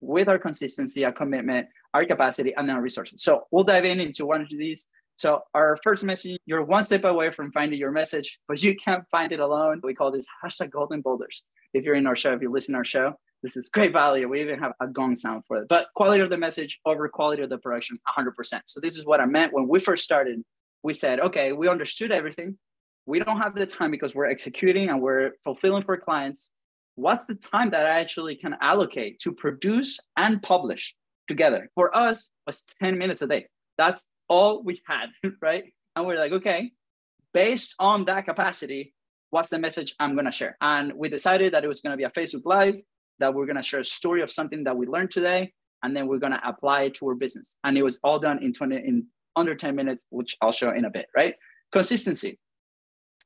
with 0.00 0.28
our 0.28 0.38
consistency 0.38 1.04
our 1.04 1.12
commitment 1.12 1.68
our 1.94 2.04
capacity 2.04 2.54
and 2.56 2.70
our 2.70 2.80
resources. 2.80 3.22
So 3.22 3.44
we'll 3.50 3.64
dive 3.64 3.84
in 3.84 4.00
into 4.00 4.24
one 4.24 4.40
of 4.40 4.48
these 4.48 4.86
so 5.16 5.42
our 5.54 5.78
first 5.82 6.04
message 6.04 6.38
you're 6.46 6.64
one 6.64 6.84
step 6.84 7.04
away 7.04 7.30
from 7.30 7.52
finding 7.52 7.78
your 7.78 7.90
message 7.90 8.38
but 8.48 8.62
you 8.62 8.74
can't 8.76 9.04
find 9.10 9.32
it 9.32 9.40
alone 9.40 9.80
we 9.82 9.94
call 9.94 10.10
this 10.10 10.26
hashtag 10.44 10.70
golden 10.70 11.00
boulders 11.00 11.44
if 11.74 11.84
you're 11.84 11.94
in 11.94 12.06
our 12.06 12.16
show 12.16 12.32
if 12.32 12.42
you 12.42 12.50
listen 12.50 12.72
to 12.72 12.78
our 12.78 12.84
show 12.84 13.14
this 13.42 13.56
is 13.56 13.68
great 13.68 13.92
value. 13.92 14.28
We 14.28 14.40
even 14.40 14.58
have 14.60 14.72
a 14.80 14.86
gong 14.86 15.16
sound 15.16 15.42
for 15.46 15.56
it. 15.58 15.68
But 15.68 15.88
quality 15.96 16.22
of 16.22 16.30
the 16.30 16.38
message 16.38 16.78
over 16.86 17.08
quality 17.08 17.42
of 17.42 17.50
the 17.50 17.58
production, 17.58 17.98
100%. 18.16 18.62
So 18.66 18.80
this 18.80 18.96
is 18.96 19.04
what 19.04 19.20
I 19.20 19.26
meant 19.26 19.52
when 19.52 19.66
we 19.66 19.80
first 19.80 20.04
started. 20.04 20.42
We 20.82 20.94
said, 20.94 21.20
okay, 21.20 21.52
we 21.52 21.68
understood 21.68 22.12
everything. 22.12 22.56
We 23.06 23.18
don't 23.18 23.38
have 23.38 23.54
the 23.54 23.66
time 23.66 23.90
because 23.90 24.14
we're 24.14 24.30
executing 24.30 24.90
and 24.90 25.02
we're 25.02 25.32
fulfilling 25.42 25.82
for 25.82 25.96
clients. 25.96 26.50
What's 26.94 27.26
the 27.26 27.34
time 27.34 27.70
that 27.70 27.84
I 27.84 28.00
actually 28.00 28.36
can 28.36 28.56
allocate 28.60 29.18
to 29.20 29.32
produce 29.32 29.98
and 30.16 30.40
publish 30.40 30.94
together? 31.26 31.68
For 31.74 31.96
us, 31.96 32.30
was 32.46 32.62
10 32.80 32.96
minutes 32.96 33.22
a 33.22 33.26
day. 33.26 33.46
That's 33.76 34.06
all 34.32 34.62
we 34.62 34.80
had, 34.86 35.08
right? 35.42 35.64
And 35.94 36.06
we're 36.06 36.18
like, 36.18 36.32
okay, 36.32 36.72
based 37.34 37.74
on 37.78 38.06
that 38.06 38.24
capacity, 38.24 38.94
what's 39.30 39.50
the 39.50 39.58
message 39.58 39.94
I'm 40.00 40.14
going 40.14 40.24
to 40.24 40.32
share? 40.32 40.56
And 40.60 40.94
we 40.94 41.08
decided 41.08 41.52
that 41.52 41.64
it 41.64 41.68
was 41.68 41.80
going 41.80 41.92
to 41.92 41.96
be 41.98 42.04
a 42.04 42.10
Facebook 42.10 42.42
Live 42.46 42.76
that 43.18 43.34
we're 43.34 43.46
going 43.46 43.56
to 43.56 43.62
share 43.62 43.80
a 43.80 43.84
story 43.84 44.22
of 44.22 44.30
something 44.30 44.64
that 44.64 44.76
we 44.76 44.86
learned 44.86 45.10
today 45.10 45.52
and 45.82 45.94
then 45.94 46.06
we're 46.06 46.18
going 46.18 46.32
to 46.32 46.48
apply 46.48 46.82
it 46.84 46.94
to 46.94 47.06
our 47.08 47.14
business 47.14 47.56
and 47.64 47.76
it 47.76 47.82
was 47.82 47.98
all 48.02 48.18
done 48.18 48.42
in 48.42 48.52
20 48.52 48.76
in 48.76 49.06
under 49.36 49.54
10 49.54 49.74
minutes 49.74 50.06
which 50.10 50.36
i'll 50.42 50.52
show 50.52 50.70
in 50.70 50.84
a 50.84 50.90
bit 50.90 51.06
right 51.16 51.34
consistency 51.72 52.38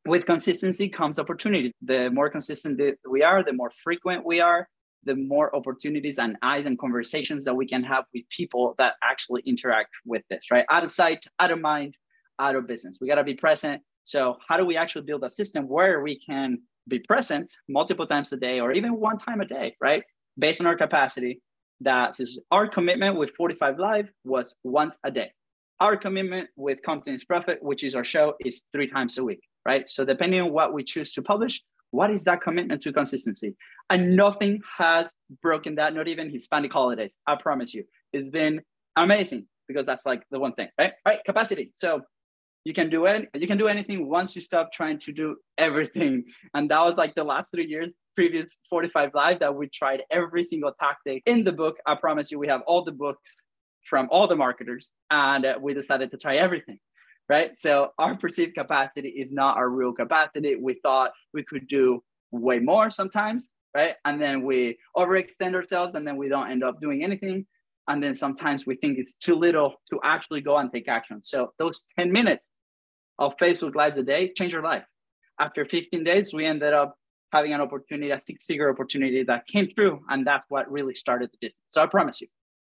with 0.07 0.27
consistency 0.27 0.89
comes 0.89 1.19
opportunity 1.19 1.73
the 1.83 2.11
more 2.11 2.31
consistent 2.31 2.81
we 3.11 3.23
are 3.23 3.43
the 3.43 3.53
more 3.53 3.73
frequent 3.83 4.25
we 4.25 4.41
are 4.41 4.69
the 5.07 5.15
more 5.15 5.55
opportunities 5.57 6.19
and 6.19 6.37
eyes 6.43 6.67
and 6.67 6.79
conversations 6.79 7.45
that 7.45 7.55
we 7.55 7.67
can 7.67 7.83
have 7.83 8.05
with 8.13 8.29
people 8.29 8.75
that 8.79 8.95
actually 9.03 9.43
interact 9.47 9.91
with 10.05 10.23
this 10.31 10.51
right 10.51 10.67
out 10.71 10.85
of 10.85 10.91
sight 10.91 11.25
out 11.41 11.51
of 11.51 11.61
mind 11.61 11.97
out 12.39 12.55
of 12.55 12.67
business 12.67 12.99
we 13.01 13.09
got 13.09 13.15
to 13.15 13.25
be 13.25 13.35
present 13.35 13.81
so 14.05 14.37
how 14.47 14.57
do 14.57 14.65
we 14.65 14.77
actually 14.77 15.05
build 15.05 15.25
a 15.25 15.31
system 15.31 15.67
where 15.67 16.01
we 16.01 16.19
can 16.19 16.59
be 16.89 16.99
present 17.01 17.51
multiple 17.69 18.07
times 18.07 18.33
a 18.33 18.37
day 18.37 18.61
or 18.61 18.73
even 18.73 18.99
one 19.01 19.19
time 19.19 19.41
a 19.41 19.45
day, 19.45 19.77
right? 19.81 20.05
Based 20.39 20.61
on 20.61 20.67
our 20.67 20.77
capacity. 20.77 21.41
That 21.81 22.19
is 22.21 22.39
our 22.51 22.67
commitment 22.69 23.19
with 23.19 23.31
45 23.37 23.79
Live 23.79 24.09
was 24.25 24.55
once 24.65 24.99
a 25.05 25.11
day. 25.11 25.33
Our 25.79 25.97
commitment 25.97 26.49
with 26.57 26.81
Content 26.83 27.17
is 27.17 27.25
Profit, 27.25 27.63
which 27.63 27.85
is 27.85 27.95
our 27.95 28.05
show, 28.05 28.35
is 28.41 28.63
three 28.73 28.89
times 28.89 29.19
a 29.19 29.25
week, 29.25 29.41
right? 29.67 29.87
So 29.87 30.03
depending 30.03 30.41
on 30.41 30.53
what 30.53 30.73
we 30.73 30.83
choose 30.83 31.13
to 31.13 31.23
publish, 31.23 31.61
what 31.91 32.11
is 32.11 32.25
that 32.25 32.41
commitment 32.41 32.83
to 32.83 32.93
consistency? 32.93 33.55
And 33.91 34.17
nothing 34.17 34.61
has 34.79 35.15
broken 35.43 35.77
that, 35.77 35.95
not 35.95 36.09
even 36.09 36.31
Hispanic 36.31 36.73
holidays. 36.73 37.19
I 37.27 37.37
promise 37.37 37.73
you. 37.73 37.85
It's 38.13 38.29
been 38.29 38.61
amazing 38.97 39.47
because 39.69 39.87
that's 39.87 40.07
like 40.07 40.23
the 40.31 40.39
one 40.39 40.53
thing, 40.55 40.69
right? 40.79 40.93
All 41.05 41.13
right, 41.13 41.21
capacity. 41.25 41.73
So 41.77 42.03
you 42.67 42.73
can 42.73 42.91
do 42.91 43.07
it 43.07 43.29
you 43.33 43.47
can 43.47 43.59
do 43.59 43.69
anything 43.69 44.09
once 44.09 44.35
you 44.35 44.41
stop 44.41 44.73
trying 44.73 44.99
to 44.99 45.13
do 45.13 45.37
everything 45.57 46.25
and 46.55 46.69
that 46.69 46.81
was 46.81 46.97
like 46.97 47.15
the 47.15 47.23
last 47.23 47.49
three 47.53 47.65
years 47.65 47.93
previous 48.17 48.59
45 48.69 49.13
live 49.15 49.39
that 49.39 49.55
we 49.55 49.69
tried 49.69 50.03
every 50.11 50.43
single 50.43 50.73
tactic 50.81 51.23
in 51.27 51.45
the 51.45 51.53
book 51.53 51.77
i 51.87 51.95
promise 51.95 52.33
you 52.33 52.41
we 52.41 52.49
have 52.49 52.63
all 52.67 52.83
the 52.85 52.91
books 52.91 53.37
from 53.89 54.09
all 54.11 54.27
the 54.27 54.35
marketers 54.35 54.91
and 55.11 55.47
uh, 55.47 55.57
we 55.61 55.75
decided 55.75 56.11
to 56.11 56.17
try 56.17 56.39
everything 56.39 56.81
right 57.29 57.59
so 57.59 57.91
our 57.99 58.17
perceived 58.17 58.55
capacity 58.55 59.09
is 59.09 59.31
not 59.31 59.57
our 59.57 59.69
real 59.69 59.93
capacity 59.93 60.57
we 60.57 60.75
thought 60.83 61.13
we 61.35 61.43
could 61.43 61.67
do 61.67 62.03
way 62.31 62.59
more 62.59 62.91
sometimes 62.91 63.49
right 63.75 63.95
and 64.05 64.21
then 64.21 64.43
we 64.43 64.77
overextend 64.97 65.55
ourselves 65.55 65.95
and 65.95 66.07
then 66.07 66.17
we 66.17 66.29
don't 66.29 66.51
end 66.51 66.63
up 66.63 66.81
doing 66.81 67.03
anything 67.03 67.47
and 67.89 68.03
then 68.03 68.15
sometimes 68.15 68.67
we 68.67 68.75
think 68.77 68.99
it's 68.99 69.17
too 69.19 69.37
little 69.37 69.75
to 69.89 70.01
actually 70.03 70.41
go 70.41 70.57
and 70.59 70.73
take 70.73 70.89
action 70.89 71.23
so 71.23 71.53
those 71.59 71.85
10 71.99 72.11
minutes 72.11 72.49
of 73.19 73.37
Facebook 73.39 73.75
Lives 73.75 73.99
a 73.99 74.03
day 74.03 74.33
changed 74.33 74.55
our 74.57 74.63
life. 74.63 74.85
After 75.39 75.65
15 75.65 76.05
days, 76.05 76.33
we 76.33 76.47
ended 76.47 76.73
up 76.73 76.97
having 77.33 77.53
an 77.53 77.61
opportunity, 77.61 78.11
a 78.11 78.21
six 78.21 78.45
figure 78.47 78.71
opportunity 78.71 79.23
that 79.25 79.47
came 79.47 79.69
through. 79.69 80.03
And 80.09 80.27
that's 80.27 80.47
what 80.49 80.71
really 80.71 80.95
started 80.95 81.31
the 81.33 81.39
business. 81.41 81.61
So 81.69 81.83
I 81.83 81.87
promise 81.87 82.21
you, 82.21 82.29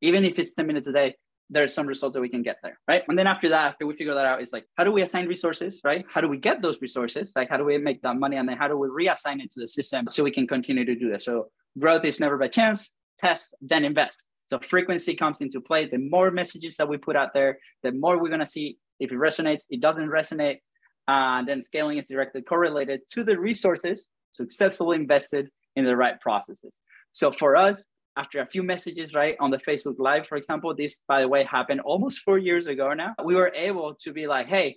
even 0.00 0.24
if 0.24 0.38
it's 0.38 0.54
10 0.54 0.66
minutes 0.66 0.88
a 0.88 0.92
day, 0.92 1.14
there's 1.50 1.72
some 1.72 1.86
results 1.86 2.14
that 2.14 2.20
we 2.20 2.28
can 2.28 2.42
get 2.42 2.58
there, 2.62 2.78
right? 2.86 3.02
And 3.08 3.18
then 3.18 3.26
after 3.26 3.48
that, 3.48 3.66
after 3.66 3.86
we 3.86 3.96
figure 3.96 4.14
that 4.14 4.26
out, 4.26 4.40
it's 4.40 4.52
like, 4.52 4.66
how 4.76 4.84
do 4.84 4.92
we 4.92 5.02
assign 5.02 5.26
resources, 5.26 5.80
right? 5.82 6.04
How 6.12 6.20
do 6.20 6.28
we 6.28 6.36
get 6.36 6.60
those 6.60 6.82
resources? 6.82 7.32
Like, 7.34 7.48
how 7.48 7.56
do 7.56 7.64
we 7.64 7.78
make 7.78 8.02
that 8.02 8.16
money? 8.16 8.36
And 8.36 8.48
then 8.48 8.56
how 8.56 8.68
do 8.68 8.76
we 8.76 8.88
reassign 8.88 9.40
it 9.40 9.50
to 9.52 9.60
the 9.60 9.68
system 9.68 10.06
so 10.08 10.22
we 10.22 10.30
can 10.30 10.46
continue 10.46 10.84
to 10.84 10.94
do 10.94 11.10
this? 11.10 11.24
So 11.24 11.48
growth 11.78 12.04
is 12.04 12.20
never 12.20 12.36
by 12.36 12.48
chance, 12.48 12.92
test, 13.18 13.54
then 13.62 13.84
invest. 13.84 14.24
So 14.46 14.58
frequency 14.68 15.14
comes 15.14 15.40
into 15.40 15.60
play. 15.60 15.86
The 15.86 15.98
more 15.98 16.30
messages 16.30 16.76
that 16.76 16.88
we 16.88 16.96
put 16.96 17.16
out 17.16 17.32
there, 17.34 17.58
the 17.82 17.92
more 17.92 18.20
we're 18.20 18.28
going 18.28 18.40
to 18.40 18.46
see 18.46 18.78
if 19.00 19.10
it 19.10 19.16
resonates, 19.16 19.64
it 19.70 19.80
doesn't 19.80 20.08
resonate. 20.08 20.58
And 21.06 21.48
then 21.48 21.62
scaling 21.62 21.98
is 21.98 22.08
directly 22.08 22.42
correlated 22.42 23.00
to 23.12 23.24
the 23.24 23.38
resources 23.38 24.10
successfully 24.32 24.96
invested 24.96 25.48
in 25.76 25.84
the 25.86 25.96
right 25.96 26.20
processes. 26.20 26.76
So 27.12 27.32
for 27.32 27.56
us, 27.56 27.86
after 28.18 28.40
a 28.40 28.46
few 28.46 28.62
messages, 28.62 29.14
right, 29.14 29.36
on 29.38 29.50
the 29.50 29.58
Facebook 29.58 29.98
Live, 29.98 30.26
for 30.26 30.36
example, 30.36 30.74
this, 30.74 31.02
by 31.06 31.20
the 31.20 31.28
way, 31.28 31.44
happened 31.44 31.80
almost 31.80 32.20
four 32.24 32.36
years 32.36 32.66
ago 32.66 32.92
now. 32.92 33.14
We 33.24 33.36
were 33.36 33.52
able 33.54 33.94
to 34.02 34.12
be 34.12 34.26
like, 34.26 34.48
hey, 34.48 34.76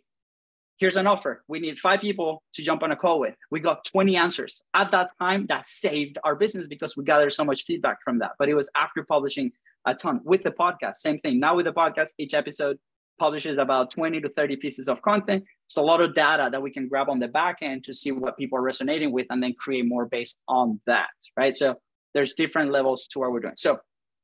here's 0.77 0.95
an 0.95 1.07
offer. 1.07 1.43
We 1.47 1.59
need 1.59 1.79
five 1.79 2.01
people 2.01 2.43
to 2.53 2.61
jump 2.61 2.83
on 2.83 2.91
a 2.91 2.95
call 2.95 3.19
with. 3.19 3.35
We 3.49 3.59
got 3.59 3.83
20 3.85 4.15
answers. 4.15 4.61
At 4.75 4.91
that 4.91 5.09
time, 5.19 5.47
that 5.49 5.65
saved 5.65 6.17
our 6.23 6.35
business 6.35 6.67
because 6.67 6.95
we 6.95 7.03
gathered 7.03 7.31
so 7.33 7.43
much 7.43 7.63
feedback 7.65 7.97
from 8.03 8.19
that. 8.19 8.31
But 8.37 8.49
it 8.49 8.53
was 8.53 8.69
after 8.75 9.03
publishing 9.03 9.51
a 9.85 9.95
ton 9.95 10.21
with 10.23 10.43
the 10.43 10.51
podcast. 10.51 10.97
Same 10.97 11.19
thing. 11.19 11.39
Now 11.39 11.55
with 11.55 11.65
the 11.65 11.73
podcast, 11.73 12.09
each 12.19 12.33
episode 12.35 12.77
publishes 13.19 13.57
about 13.57 13.91
20 13.91 14.21
to 14.21 14.29
30 14.29 14.55
pieces 14.55 14.87
of 14.87 15.01
content. 15.01 15.43
So 15.67 15.81
a 15.81 15.85
lot 15.85 16.01
of 16.01 16.13
data 16.13 16.49
that 16.51 16.61
we 16.61 16.71
can 16.71 16.87
grab 16.87 17.09
on 17.09 17.19
the 17.19 17.27
back 17.27 17.57
end 17.61 17.83
to 17.85 17.93
see 17.93 18.11
what 18.11 18.37
people 18.37 18.57
are 18.57 18.63
resonating 18.63 19.11
with 19.11 19.27
and 19.29 19.41
then 19.41 19.53
create 19.53 19.85
more 19.85 20.05
based 20.05 20.39
on 20.47 20.79
that. 20.87 21.09
Right. 21.37 21.55
So 21.55 21.75
there's 22.13 22.33
different 22.33 22.71
levels 22.71 23.07
to 23.07 23.19
what 23.19 23.31
we're 23.31 23.39
doing. 23.39 23.53
So 23.57 23.79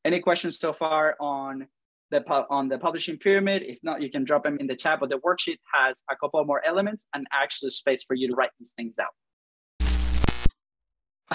any 0.06 0.19
questions 0.19 0.60
so 0.60 0.73
far 0.73 1.15
on 1.19 1.67
the 2.12 2.23
on 2.50 2.69
the 2.69 2.78
publishing 2.78 3.17
pyramid? 3.17 3.63
If 3.65 3.80
not, 3.84 4.02
you 4.02 4.10
can 4.10 4.23
drop 4.23 4.43
them 4.43 4.58
in 4.60 4.67
the 4.67 4.76
chat. 4.76 5.00
But 5.00 5.10
the 5.10 5.19
worksheet 5.19 5.58
has 5.73 6.02
a 6.10 6.15
couple 6.15 6.43
more 6.45 6.63
elements 6.65 7.06
and 7.13 7.26
actually 7.34 7.71
space 7.71 8.04
for 8.04 8.15
you 8.15 8.28
to 8.30 8.36
write 8.36 8.52
these 8.60 8.73
things 8.76 8.97
out. 9.00 9.88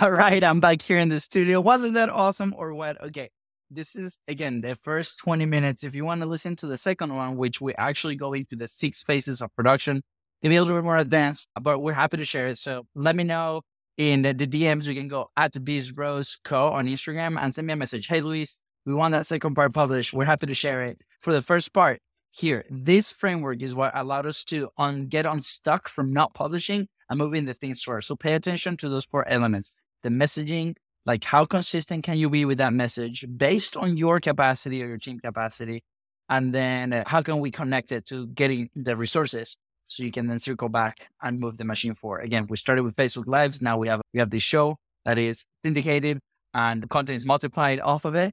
All 0.01 0.11
right, 0.11 0.43
I'm 0.43 0.59
back 0.59 0.81
here 0.81 0.97
in 0.97 1.11
the 1.11 1.21
studio. 1.21 1.61
Wasn't 1.61 1.95
that 1.95 2.09
awesome 2.09 2.55
or 2.57 2.73
what? 2.75 3.01
Okay. 3.03 3.31
This 3.71 3.97
is 3.97 4.21
again 4.29 4.61
the 4.61 4.77
first 4.77 5.19
20 5.19 5.47
minutes. 5.47 5.83
If 5.83 5.95
you 5.95 6.05
want 6.05 6.21
to 6.21 6.27
listen 6.27 6.57
to 6.57 6.67
the 6.67 6.77
second 6.77 7.15
one, 7.15 7.37
which 7.37 7.61
we 7.61 7.75
actually 7.75 8.17
go 8.17 8.35
into 8.35 8.55
the 8.55 8.69
six 8.69 9.03
phases 9.03 9.41
of 9.41 9.55
production, 9.57 10.03
it'll 10.43 10.51
be 10.51 10.57
a 10.57 10.63
little 10.63 10.77
bit 10.77 10.85
more 10.85 10.99
advanced, 10.99 11.49
but 11.61 11.79
we're 11.79 11.95
happy 11.95 12.19
to 12.19 12.25
share 12.25 12.49
it. 12.49 12.59
So 12.59 12.87
let 12.95 13.17
me 13.17 13.25
know 13.25 13.63
in 13.97 14.23
the 14.23 14.35
DMs, 14.35 14.87
you 14.87 14.95
can 14.95 15.09
go 15.09 15.29
at 15.37 15.53
Bros 15.95 16.39
Co 16.45 16.69
on 16.69 16.87
Instagram 16.87 17.41
and 17.41 17.55
send 17.55 17.67
me 17.67 17.75
a 17.75 17.77
message. 17.77 18.07
Hey, 18.07 18.21
Luis, 18.21 18.63
we 18.87 18.95
want 18.95 19.13
that 19.13 19.27
second 19.27 19.55
part 19.55 19.73
published. 19.73 20.13
We're 20.13 20.25
happy 20.25 20.47
to 20.47 20.55
share 20.55 20.85
it. 20.85 21.01
For 21.21 21.33
the 21.33 21.43
first 21.43 21.73
part, 21.73 22.01
here, 22.31 22.65
this 22.71 23.13
framework 23.13 23.63
is 23.63 23.75
what 23.75 23.93
allowed 23.95 24.27
us 24.27 24.43
to 24.45 24.71
un- 24.79 25.07
get 25.07 25.27
unstuck 25.27 25.89
from 25.89 26.13
not 26.13 26.35
publishing 26.35 26.89
and 27.11 27.19
moving 27.19 27.45
the 27.45 27.55
things 27.55 27.83
forward. 27.83 28.03
So 28.03 28.17
pay 28.17 28.33
attention 28.33 28.77
to 28.79 28.89
those 28.89 29.05
four 29.05 29.29
elements 29.29 29.77
the 30.03 30.09
messaging, 30.09 30.75
like 31.07 31.23
how 31.23 31.45
consistent 31.45 32.03
can 32.03 32.17
you 32.17 32.29
be 32.29 32.45
with 32.45 32.59
that 32.59 32.73
message 32.73 33.25
based 33.37 33.77
on 33.77 33.97
your 33.97 34.19
capacity 34.19 34.83
or 34.83 34.89
your 34.89 34.99
team 34.99 35.21
capacity? 35.21 35.85
And 36.29 36.55
then 36.55 36.93
uh, 36.93 37.05
how 37.07 37.23
can 37.23 37.39
we 37.41 37.51
connect 37.51 37.93
it 37.93 38.07
to 38.07 38.27
getting 38.29 38.71
the 38.75 38.97
resources 38.97 39.57
so 39.93 40.03
you 40.03 40.11
can 40.11 40.27
then 40.27 40.39
circle 40.39 40.69
back 40.69 41.09
and 41.23 41.39
move 41.39 41.59
the 41.59 41.65
machine 41.65 41.95
forward. 41.95 42.25
Again, 42.25 42.47
we 42.49 42.57
started 42.57 42.83
with 42.83 42.97
Facebook 42.97 43.27
Lives. 43.27 43.61
Now 43.61 43.77
we 43.77 43.89
have 43.89 44.01
we 44.15 44.21
have 44.21 44.31
this 44.31 44.43
show 44.43 44.77
that 45.05 45.19
is 45.19 45.45
syndicated 45.65 46.19
and 46.55 46.83
the 46.83 46.87
content 46.87 47.17
is 47.17 47.27
multiplied 47.27 47.81
off 47.81 48.05
of 48.05 48.15
it. 48.15 48.33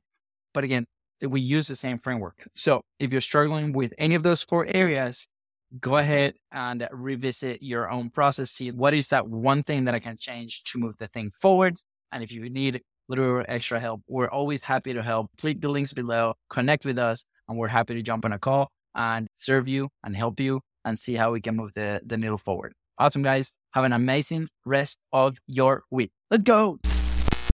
But 0.54 0.64
again, 0.64 0.86
we 1.28 1.42
use 1.42 1.68
the 1.68 1.76
same 1.76 2.00
framework. 2.00 2.48
So 2.56 2.82
if 3.00 3.12
you're 3.12 3.22
struggling 3.22 3.74
with 3.74 3.94
any 3.98 4.16
of 4.16 4.24
those 4.24 4.44
four 4.44 4.66
areas, 4.68 5.28
go 5.80 5.98
ahead 5.98 6.36
and 6.52 6.88
revisit 6.92 7.62
your 7.62 7.90
own 7.92 8.10
process. 8.10 8.52
See 8.52 8.72
what 8.72 8.94
is 8.94 9.10
that 9.10 9.28
one 9.28 9.64
thing 9.64 9.86
that 9.86 9.94
I 9.94 10.00
can 10.00 10.18
change 10.18 10.64
to 10.66 10.80
move 10.80 10.98
the 10.98 11.08
thing 11.08 11.30
forward. 11.32 11.76
And 12.12 12.24
if 12.24 12.32
you 12.32 12.50
need 12.50 12.78
a 12.78 12.82
little 13.10 13.44
extra 13.48 13.80
help, 13.80 14.02
we're 14.08 14.30
always 14.30 14.64
happy 14.64 14.94
to 14.94 15.04
help. 15.04 15.30
Click 15.38 15.60
the 15.60 15.68
links 15.68 15.94
below, 15.94 16.36
connect 16.50 16.86
with 16.86 16.98
us, 16.98 17.26
and 17.48 17.58
we're 17.58 17.68
happy 17.68 17.96
to 17.96 18.02
jump 18.02 18.24
on 18.26 18.32
a 18.32 18.40
call 18.40 18.70
and 18.96 19.28
serve 19.36 19.68
you 19.68 19.90
and 20.04 20.16
help 20.16 20.40
you 20.40 20.62
and 20.90 21.00
see 21.00 21.14
how 21.14 21.32
we 21.32 21.40
can 21.42 21.56
move 21.56 21.72
the, 21.76 22.02
the 22.06 22.18
needle 22.18 22.38
forward. 22.38 22.74
Awesome, 22.98 23.24
guys. 23.24 23.54
Have 23.72 23.86
an 23.86 23.94
amazing 23.94 24.50
rest 24.66 25.00
of 25.14 25.38
your 25.48 25.84
week. 25.90 26.12
Let's 26.30 26.44
go. 26.44 26.80